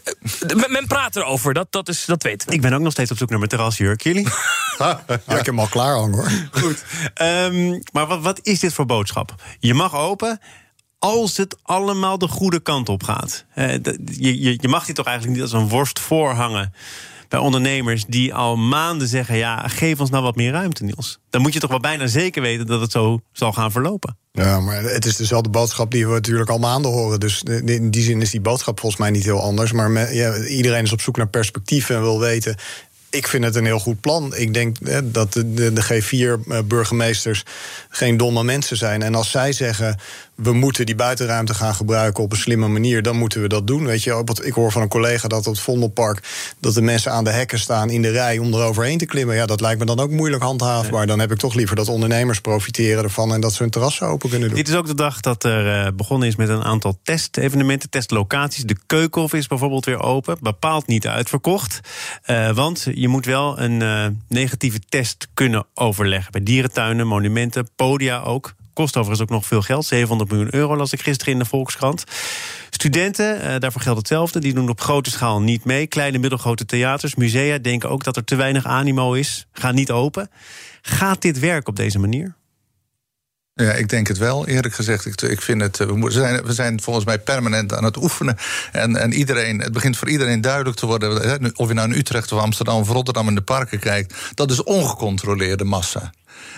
uh, 0.47 0.67
men 0.67 0.87
praat 0.87 1.15
erover. 1.15 1.53
Dat, 1.53 1.67
dat, 1.69 1.89
is, 1.89 2.05
dat 2.05 2.23
weten 2.23 2.47
we. 2.47 2.53
Ik 2.53 2.61
ben 2.61 2.73
ook 2.73 2.81
nog 2.81 2.91
steeds 2.91 3.11
op 3.11 3.17
zoek 3.17 3.29
naar 3.29 3.37
mijn 3.37 3.49
terrasjurk. 3.49 4.01
Jullie? 4.01 4.27
ja, 4.79 5.03
ik 5.07 5.21
heb 5.25 5.45
hem 5.45 5.59
al 5.59 5.67
klaar 5.67 5.95
hangen 5.95 6.13
hoor. 6.13 6.31
Goed. 6.51 6.83
Um, 7.21 7.81
maar 7.91 8.07
wat, 8.07 8.21
wat 8.21 8.39
is 8.41 8.59
dit 8.59 8.73
voor 8.73 8.85
boodschap? 8.85 9.35
Je 9.59 9.73
mag 9.73 9.95
open 9.95 10.39
als 11.03 11.37
het 11.37 11.55
allemaal 11.63 12.17
de 12.17 12.27
goede 12.27 12.59
kant 12.59 12.89
op 12.89 13.03
gaat. 13.03 13.45
Uh, 13.55 13.73
je, 14.05 14.57
je, 14.61 14.67
mag 14.67 14.85
dit 14.85 14.95
toch 14.95 15.05
eigenlijk 15.05 15.37
niet 15.37 15.51
als 15.51 15.61
een 15.61 15.69
worst 15.69 15.99
voorhangen 15.99 16.73
bij 17.29 17.39
ondernemers 17.39 18.05
die 18.07 18.33
al 18.33 18.55
maanden 18.55 19.07
zeggen: 19.07 19.37
ja, 19.37 19.67
geef 19.67 19.99
ons 19.99 20.09
nou 20.09 20.23
wat 20.23 20.35
meer 20.35 20.51
ruimte, 20.51 20.83
Niels. 20.83 21.19
Dan 21.29 21.41
moet 21.41 21.53
je 21.53 21.59
toch 21.59 21.69
wel 21.69 21.79
bijna 21.79 22.07
zeker 22.07 22.41
weten 22.41 22.65
dat 22.65 22.81
het 22.81 22.91
zo 22.91 23.19
zal 23.31 23.53
gaan 23.53 23.71
verlopen. 23.71 24.17
Ja, 24.31 24.59
maar 24.59 24.83
het 24.83 25.05
is 25.05 25.15
dezelfde 25.15 25.49
boodschap 25.49 25.91
die 25.91 26.07
we 26.07 26.13
natuurlijk 26.13 26.49
al 26.49 26.57
maanden 26.57 26.91
horen. 26.91 27.19
Dus 27.19 27.43
in 27.43 27.91
die 27.91 28.03
zin 28.03 28.21
is 28.21 28.31
die 28.31 28.41
boodschap 28.41 28.79
volgens 28.79 29.01
mij 29.01 29.11
niet 29.11 29.23
heel 29.23 29.41
anders. 29.41 29.71
Maar 29.71 30.13
iedereen 30.47 30.83
is 30.83 30.91
op 30.91 31.01
zoek 31.01 31.17
naar 31.17 31.27
perspectief 31.27 31.89
en 31.89 32.01
wil 32.01 32.19
weten 32.19 32.55
ik 33.13 33.27
vind 33.27 33.43
het 33.43 33.55
een 33.55 33.65
heel 33.65 33.79
goed 33.79 34.01
plan. 34.01 34.35
Ik 34.35 34.53
denk 34.53 34.77
hè, 34.83 35.11
dat 35.11 35.33
de, 35.33 35.53
de, 35.53 35.73
de 35.73 35.83
G4-burgemeesters 35.83 37.43
geen 37.89 38.17
domme 38.17 38.43
mensen 38.43 38.77
zijn. 38.77 39.01
En 39.01 39.15
als 39.15 39.31
zij 39.31 39.51
zeggen 39.51 39.99
we 40.35 40.53
moeten 40.53 40.85
die 40.85 40.95
buitenruimte 40.95 41.53
gaan 41.53 41.75
gebruiken 41.75 42.23
op 42.23 42.31
een 42.31 42.37
slimme 42.37 42.67
manier, 42.67 43.01
dan 43.01 43.17
moeten 43.17 43.41
we 43.41 43.47
dat 43.47 43.67
doen. 43.67 43.85
Weet 43.85 44.03
je, 44.03 44.23
ik 44.41 44.53
hoor 44.53 44.71
van 44.71 44.81
een 44.81 44.87
collega 44.87 45.27
dat 45.27 45.47
op 45.47 45.53
het 45.53 45.61
Vondelpark 45.61 46.23
dat 46.59 46.73
de 46.73 46.81
mensen 46.81 47.11
aan 47.11 47.23
de 47.23 47.29
hekken 47.29 47.59
staan 47.59 47.89
in 47.89 48.01
de 48.01 48.09
rij 48.09 48.37
om 48.37 48.53
er 48.53 48.63
overheen 48.63 48.97
te 48.97 49.05
klimmen. 49.05 49.35
Ja, 49.35 49.45
dat 49.45 49.61
lijkt 49.61 49.79
me 49.79 49.85
dan 49.85 49.99
ook 49.99 50.11
moeilijk 50.11 50.43
handhaafbaar. 50.43 51.07
Dan 51.07 51.19
heb 51.19 51.31
ik 51.31 51.37
toch 51.37 51.53
liever 51.53 51.75
dat 51.75 51.87
ondernemers 51.87 52.41
profiteren 52.41 53.03
ervan 53.03 53.33
en 53.33 53.41
dat 53.41 53.53
ze 53.53 53.61
hun 53.61 53.71
terrassen 53.71 54.07
open 54.07 54.29
kunnen 54.29 54.47
doen. 54.47 54.57
Dit 54.57 54.67
is 54.67 54.75
ook 54.75 54.87
de 54.87 54.95
dag 54.95 55.19
dat 55.19 55.43
er 55.43 55.85
uh, 55.85 55.91
begonnen 55.95 56.27
is 56.27 56.35
met 56.35 56.49
een 56.49 56.63
aantal 56.63 56.99
testevenementen, 57.03 57.89
testlocaties. 57.89 58.63
De 58.63 58.77
Keukenhof 58.85 59.33
is 59.33 59.47
bijvoorbeeld 59.47 59.85
weer 59.85 60.01
open, 60.01 60.37
bepaald 60.41 60.87
niet 60.87 61.07
uitverkocht. 61.07 61.79
Uh, 62.25 62.51
want 62.51 62.87
je 62.93 63.07
moet 63.07 63.25
wel 63.25 63.59
een 63.59 63.81
uh, 63.81 64.05
negatieve 64.27 64.79
test 64.89 65.27
kunnen 65.33 65.65
overleggen 65.73 66.31
bij 66.31 66.43
dierentuinen, 66.43 67.07
monumenten, 67.07 67.69
podia 67.75 68.19
ook. 68.19 68.53
Kost 68.73 68.97
overigens 68.97 69.21
ook 69.21 69.36
nog 69.36 69.45
veel 69.45 69.62
geld. 69.62 69.86
700 69.86 70.29
miljoen 70.29 70.55
euro 70.55 70.75
las 70.75 70.93
ik 70.93 71.01
gisteren 71.01 71.33
in 71.33 71.39
de 71.39 71.45
Volkskrant. 71.45 72.03
Studenten, 72.69 73.36
uh, 73.36 73.59
daarvoor 73.59 73.81
geldt 73.81 73.99
hetzelfde. 73.99 74.39
Die 74.39 74.53
doen 74.53 74.69
op 74.69 74.81
grote 74.81 75.12
schaal 75.12 75.41
niet 75.41 75.65
mee. 75.65 75.88
Kleine, 75.88 76.17
middelgrote 76.17 76.65
theaters, 76.65 77.15
musea 77.15 77.57
denken 77.57 77.89
ook 77.89 78.03
dat 78.03 78.15
er 78.15 78.23
te 78.23 78.36
weinig 78.36 78.65
animo 78.65 79.13
is. 79.13 79.47
Gaan 79.51 79.75
niet 79.75 79.91
open. 79.91 80.29
Gaat 80.81 81.21
dit 81.21 81.39
werken 81.39 81.67
op 81.67 81.75
deze 81.75 81.99
manier? 81.99 82.36
Ja, 83.55 83.71
ik 83.71 83.89
denk 83.89 84.07
het 84.07 84.17
wel, 84.17 84.47
eerlijk 84.47 84.73
gezegd. 84.73 85.05
Ik, 85.05 85.21
ik 85.21 85.41
vind 85.41 85.62
het, 85.62 85.77
we, 85.77 86.12
zijn, 86.12 86.43
we 86.43 86.53
zijn 86.53 86.81
volgens 86.81 87.05
mij 87.05 87.19
permanent 87.19 87.73
aan 87.73 87.83
het 87.83 87.97
oefenen. 87.97 88.38
En, 88.71 88.95
en 88.95 89.13
iedereen, 89.13 89.59
het 89.59 89.73
begint 89.73 89.97
voor 89.97 90.09
iedereen 90.09 90.41
duidelijk 90.41 90.75
te 90.75 90.86
worden... 90.86 91.51
of 91.55 91.67
je 91.67 91.73
nou 91.73 91.91
in 91.91 91.97
Utrecht 91.97 92.31
of 92.31 92.39
Amsterdam 92.39 92.79
of 92.79 92.89
Rotterdam 92.89 93.27
in 93.27 93.36
de 93.36 93.41
parken 93.41 93.79
kijkt... 93.79 94.15
dat 94.33 94.51
is 94.51 94.63
ongecontroleerde 94.63 95.63
massa. 95.63 96.12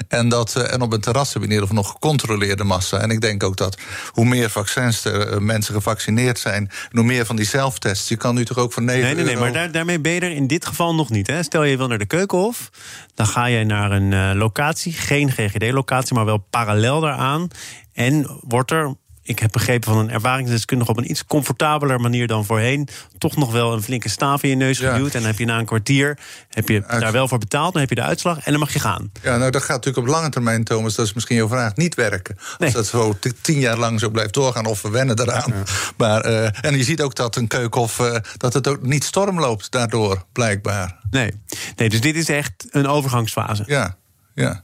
En, 0.07 0.29
dat, 0.29 0.55
en 0.55 0.81
op 0.81 0.93
een 0.93 1.01
terras 1.01 1.33
heb 1.33 1.41
je 1.41 1.47
in 1.47 1.53
ieder 1.53 1.67
geval 1.67 1.83
nog 1.83 1.91
gecontroleerde 1.91 2.63
massa. 2.63 2.97
En 2.97 3.09
ik 3.09 3.21
denk 3.21 3.43
ook 3.43 3.57
dat 3.57 3.77
hoe 4.11 4.25
meer 4.25 4.49
vaccins 4.49 5.05
er 5.05 5.33
uh, 5.33 5.38
mensen 5.38 5.73
gevaccineerd 5.73 6.39
zijn, 6.39 6.71
hoe 6.91 7.03
meer 7.03 7.25
van 7.25 7.35
die 7.35 7.45
zelftests. 7.45 8.07
Je 8.07 8.15
kan 8.15 8.35
nu 8.35 8.45
toch 8.45 8.57
ook 8.57 8.73
voor 8.73 8.83
9 8.83 9.01
Nee, 9.01 9.13
nee, 9.13 9.23
nee, 9.23 9.33
euro... 9.33 9.43
maar 9.45 9.53
daar, 9.53 9.71
daarmee 9.71 9.99
ben 9.99 10.11
je 10.11 10.19
er 10.19 10.31
in 10.31 10.47
dit 10.47 10.65
geval 10.65 10.95
nog 10.95 11.09
niet. 11.09 11.27
Hè? 11.27 11.43
Stel 11.43 11.63
je 11.63 11.77
wil 11.77 11.88
naar 11.88 11.97
de 11.97 12.05
Keukenhof, 12.05 12.69
dan 13.13 13.27
ga 13.27 13.45
je 13.45 13.63
naar 13.63 13.91
een 13.91 14.11
uh, 14.11 14.31
locatie, 14.33 14.93
geen 14.93 15.31
GGD-locatie, 15.31 16.15
maar 16.15 16.25
wel 16.25 16.45
parallel 16.49 16.99
daaraan. 16.99 17.47
En 17.93 18.39
wordt 18.41 18.71
er 18.71 18.95
ik 19.27 19.39
heb 19.39 19.51
begrepen 19.51 19.91
van 19.91 19.99
een 19.99 20.09
ervaringsdeskundige 20.09 20.91
op 20.91 20.97
een 20.97 21.09
iets 21.09 21.25
comfortabeler 21.25 21.99
manier 21.99 22.27
dan 22.27 22.45
voorheen. 22.45 22.88
toch 23.17 23.35
nog 23.35 23.51
wel 23.51 23.73
een 23.73 23.83
flinke 23.83 24.09
staaf 24.09 24.43
in 24.43 24.49
je 24.49 24.55
neus 24.55 24.79
geduwd. 24.79 25.11
Ja. 25.11 25.13
En 25.13 25.19
dan 25.19 25.23
heb 25.23 25.39
je 25.39 25.45
na 25.45 25.59
een 25.59 25.65
kwartier 25.65 26.17
heb 26.49 26.69
je 26.69 26.83
daar 26.88 27.11
wel 27.11 27.27
voor 27.27 27.38
betaald. 27.38 27.71
Dan 27.71 27.81
heb 27.81 27.89
je 27.89 27.95
de 27.95 28.01
uitslag 28.01 28.38
en 28.38 28.51
dan 28.51 28.59
mag 28.59 28.73
je 28.73 28.79
gaan. 28.79 29.11
Ja, 29.21 29.38
nou 29.38 29.51
dat 29.51 29.61
gaat 29.61 29.75
natuurlijk 29.75 30.07
op 30.07 30.13
lange 30.13 30.29
termijn, 30.29 30.63
Thomas. 30.63 30.95
Dat 30.95 31.05
is 31.05 31.13
misschien 31.13 31.35
jouw 31.35 31.47
vraag 31.47 31.75
niet 31.75 31.95
werken. 31.95 32.38
Nee. 32.57 32.75
Als 32.75 32.91
dat 32.91 33.01
zo 33.01 33.17
tien 33.41 33.59
jaar 33.59 33.77
lang 33.77 33.99
zo 33.99 34.09
blijft 34.09 34.33
doorgaan 34.33 34.65
of 34.65 34.81
we 34.81 34.89
wennen 34.89 35.19
eraan. 35.19 35.53
Ja. 35.55 35.63
Maar, 35.97 36.25
uh, 36.25 36.65
en 36.65 36.77
je 36.77 36.83
ziet 36.83 37.01
ook 37.01 37.15
dat 37.15 37.35
een 37.35 37.47
keukenhof. 37.47 37.99
Uh, 37.99 38.15
dat 38.38 38.53
het 38.53 38.67
ook 38.67 38.81
niet 38.81 39.03
storm 39.03 39.39
loopt 39.39 39.71
daardoor, 39.71 40.25
blijkbaar. 40.31 40.99
Nee. 41.11 41.31
nee, 41.75 41.89
dus 41.89 42.01
dit 42.01 42.15
is 42.15 42.29
echt 42.29 42.65
een 42.69 42.88
overgangsfase. 42.88 43.63
Ja. 43.67 43.97
Ja. 44.36 44.63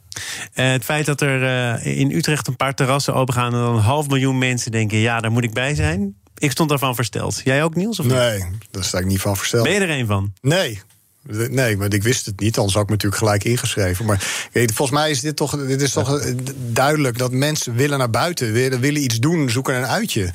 Uh, 0.56 0.72
het 0.72 0.84
feit 0.84 1.06
dat 1.06 1.22
er 1.22 1.42
uh, 1.42 2.00
in 2.00 2.12
Utrecht 2.12 2.48
een 2.48 2.56
paar 2.56 2.76
terrassen 2.76 3.14
opengaan... 3.14 3.54
en 3.54 3.60
dan 3.60 3.76
een 3.76 3.82
half 3.82 4.08
miljoen 4.08 4.38
mensen 4.38 4.72
denken, 4.72 4.98
ja, 4.98 5.20
daar 5.20 5.32
moet 5.32 5.44
ik 5.44 5.54
bij 5.54 5.76
zijn... 5.76 6.16
ik 6.38 6.52
stond 6.52 6.70
daarvan 6.70 6.96
versteld. 6.96 7.42
Jij 7.44 7.64
ook, 7.64 7.76
Niels? 7.76 8.00
Of 8.00 8.06
nee, 8.06 8.46
daar 8.72 8.84
sta 8.84 8.98
ik 8.98 9.06
niet 9.06 9.22
van 9.22 9.38
versteld. 9.38 9.64
Ben 9.64 9.74
je 9.74 9.80
er 9.80 9.90
een 9.90 10.08
van? 10.08 10.34
Nee, 10.42 10.82
Nee, 11.28 11.78
maar 11.78 11.94
ik 11.94 12.04
wist 12.04 12.26
het 12.26 12.40
niet, 12.40 12.58
anders 12.58 12.74
had 12.74 12.84
ik 12.84 12.90
me 12.90 12.96
natuurlijk 12.96 13.22
gelijk 13.22 13.44
ingeschreven. 13.44 14.06
Maar 14.06 14.50
volgens 14.52 14.92
mij 14.92 15.10
is 15.10 15.20
dit 15.20 15.36
toch, 15.36 15.66
dit 15.66 15.82
is 15.82 15.92
toch 15.92 16.34
duidelijk 16.56 17.18
dat 17.18 17.32
mensen 17.32 17.76
willen 17.76 17.98
naar 17.98 18.10
buiten, 18.10 18.52
willen, 18.52 18.80
willen 18.80 19.04
iets 19.04 19.20
doen, 19.20 19.50
zoeken 19.50 19.76
een 19.76 19.86
uitje. 19.86 20.34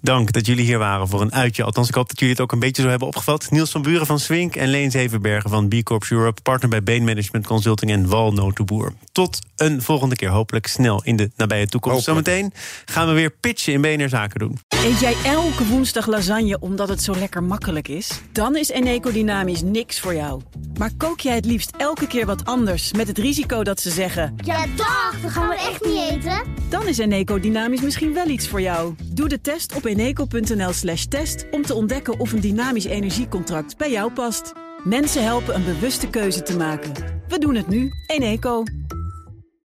Dank 0.00 0.32
dat 0.32 0.46
jullie 0.46 0.64
hier 0.64 0.78
waren 0.78 1.08
voor 1.08 1.20
een 1.20 1.32
uitje. 1.32 1.62
Althans, 1.62 1.88
ik 1.88 1.94
hoop 1.94 2.08
dat 2.08 2.18
jullie 2.18 2.34
het 2.34 2.42
ook 2.42 2.52
een 2.52 2.58
beetje 2.58 2.82
zo 2.82 2.88
hebben 2.88 3.08
opgevat. 3.08 3.50
Niels 3.50 3.70
van 3.70 3.82
Buren 3.82 4.06
van 4.06 4.18
Swink 4.18 4.56
en 4.56 4.68
Leen 4.68 4.90
Zevenbergen 4.90 5.50
van 5.50 5.68
B 5.68 5.82
Corps 5.82 6.10
Europe... 6.10 6.42
partner 6.42 6.70
bij 6.70 6.82
Bain 6.82 7.04
Management 7.04 7.46
Consulting 7.46 7.90
en 7.90 8.08
Walnotenboer. 8.08 8.92
Tot 9.12 9.38
een 9.56 9.82
volgende 9.82 10.16
keer, 10.16 10.28
hopelijk 10.28 10.66
snel 10.66 11.02
in 11.04 11.16
de 11.16 11.30
nabije 11.36 11.66
toekomst. 11.66 12.04
Zometeen 12.04 12.52
gaan 12.84 13.06
we 13.06 13.12
weer 13.12 13.30
pitchen 13.30 13.72
in 13.72 13.80
BNR 13.80 14.08
Zaken 14.08 14.38
doen. 14.38 14.58
Eet 14.68 15.00
jij 15.00 15.14
elke 15.24 15.66
woensdag 15.66 16.06
lasagne 16.06 16.58
omdat 16.60 16.88
het 16.88 17.02
zo 17.02 17.16
lekker 17.16 17.42
makkelijk 17.42 17.88
is? 17.88 18.20
Dan 18.32 18.56
is 18.56 18.68
Eneco 18.68 19.12
Dynamisch 19.12 19.62
niks 19.62 20.00
voor 20.00 20.14
jou. 20.14 20.40
Maar 20.78 20.90
kook 20.96 21.20
jij 21.20 21.34
het 21.34 21.44
liefst 21.44 21.70
elke 21.76 22.06
keer 22.06 22.26
wat 22.26 22.44
anders... 22.44 22.92
met 22.92 23.08
het 23.08 23.18
risico 23.18 23.62
dat 23.62 23.80
ze 23.80 23.90
zeggen... 23.90 24.34
Ja, 24.44 24.66
dag, 24.76 25.20
dat 25.22 25.30
gaan 25.30 25.48
we 25.48 25.54
echt 25.54 25.84
niet 25.84 26.10
eten. 26.10 26.42
Dan 26.68 26.86
is 26.86 26.98
Eneco 26.98 27.40
Dynamisch 27.40 27.80
misschien 27.80 28.14
wel 28.14 28.28
iets 28.28 28.48
voor 28.48 28.60
jou. 28.60 28.94
Doe 29.04 29.28
de 29.28 29.40
test 29.60 29.76
op 29.76 29.84
eneco.nl 29.84 30.72
slash 30.72 31.04
test... 31.04 31.46
om 31.50 31.62
te 31.62 31.74
ontdekken 31.74 32.20
of 32.20 32.32
een 32.32 32.40
dynamisch 32.40 32.84
energiecontract 32.84 33.76
bij 33.76 33.90
jou 33.90 34.12
past. 34.12 34.52
Mensen 34.84 35.24
helpen 35.24 35.54
een 35.54 35.64
bewuste 35.64 36.08
keuze 36.08 36.42
te 36.42 36.56
maken. 36.56 36.92
We 37.28 37.38
doen 37.38 37.54
het 37.54 37.68
nu. 37.68 37.90
Eneco. 38.06 38.62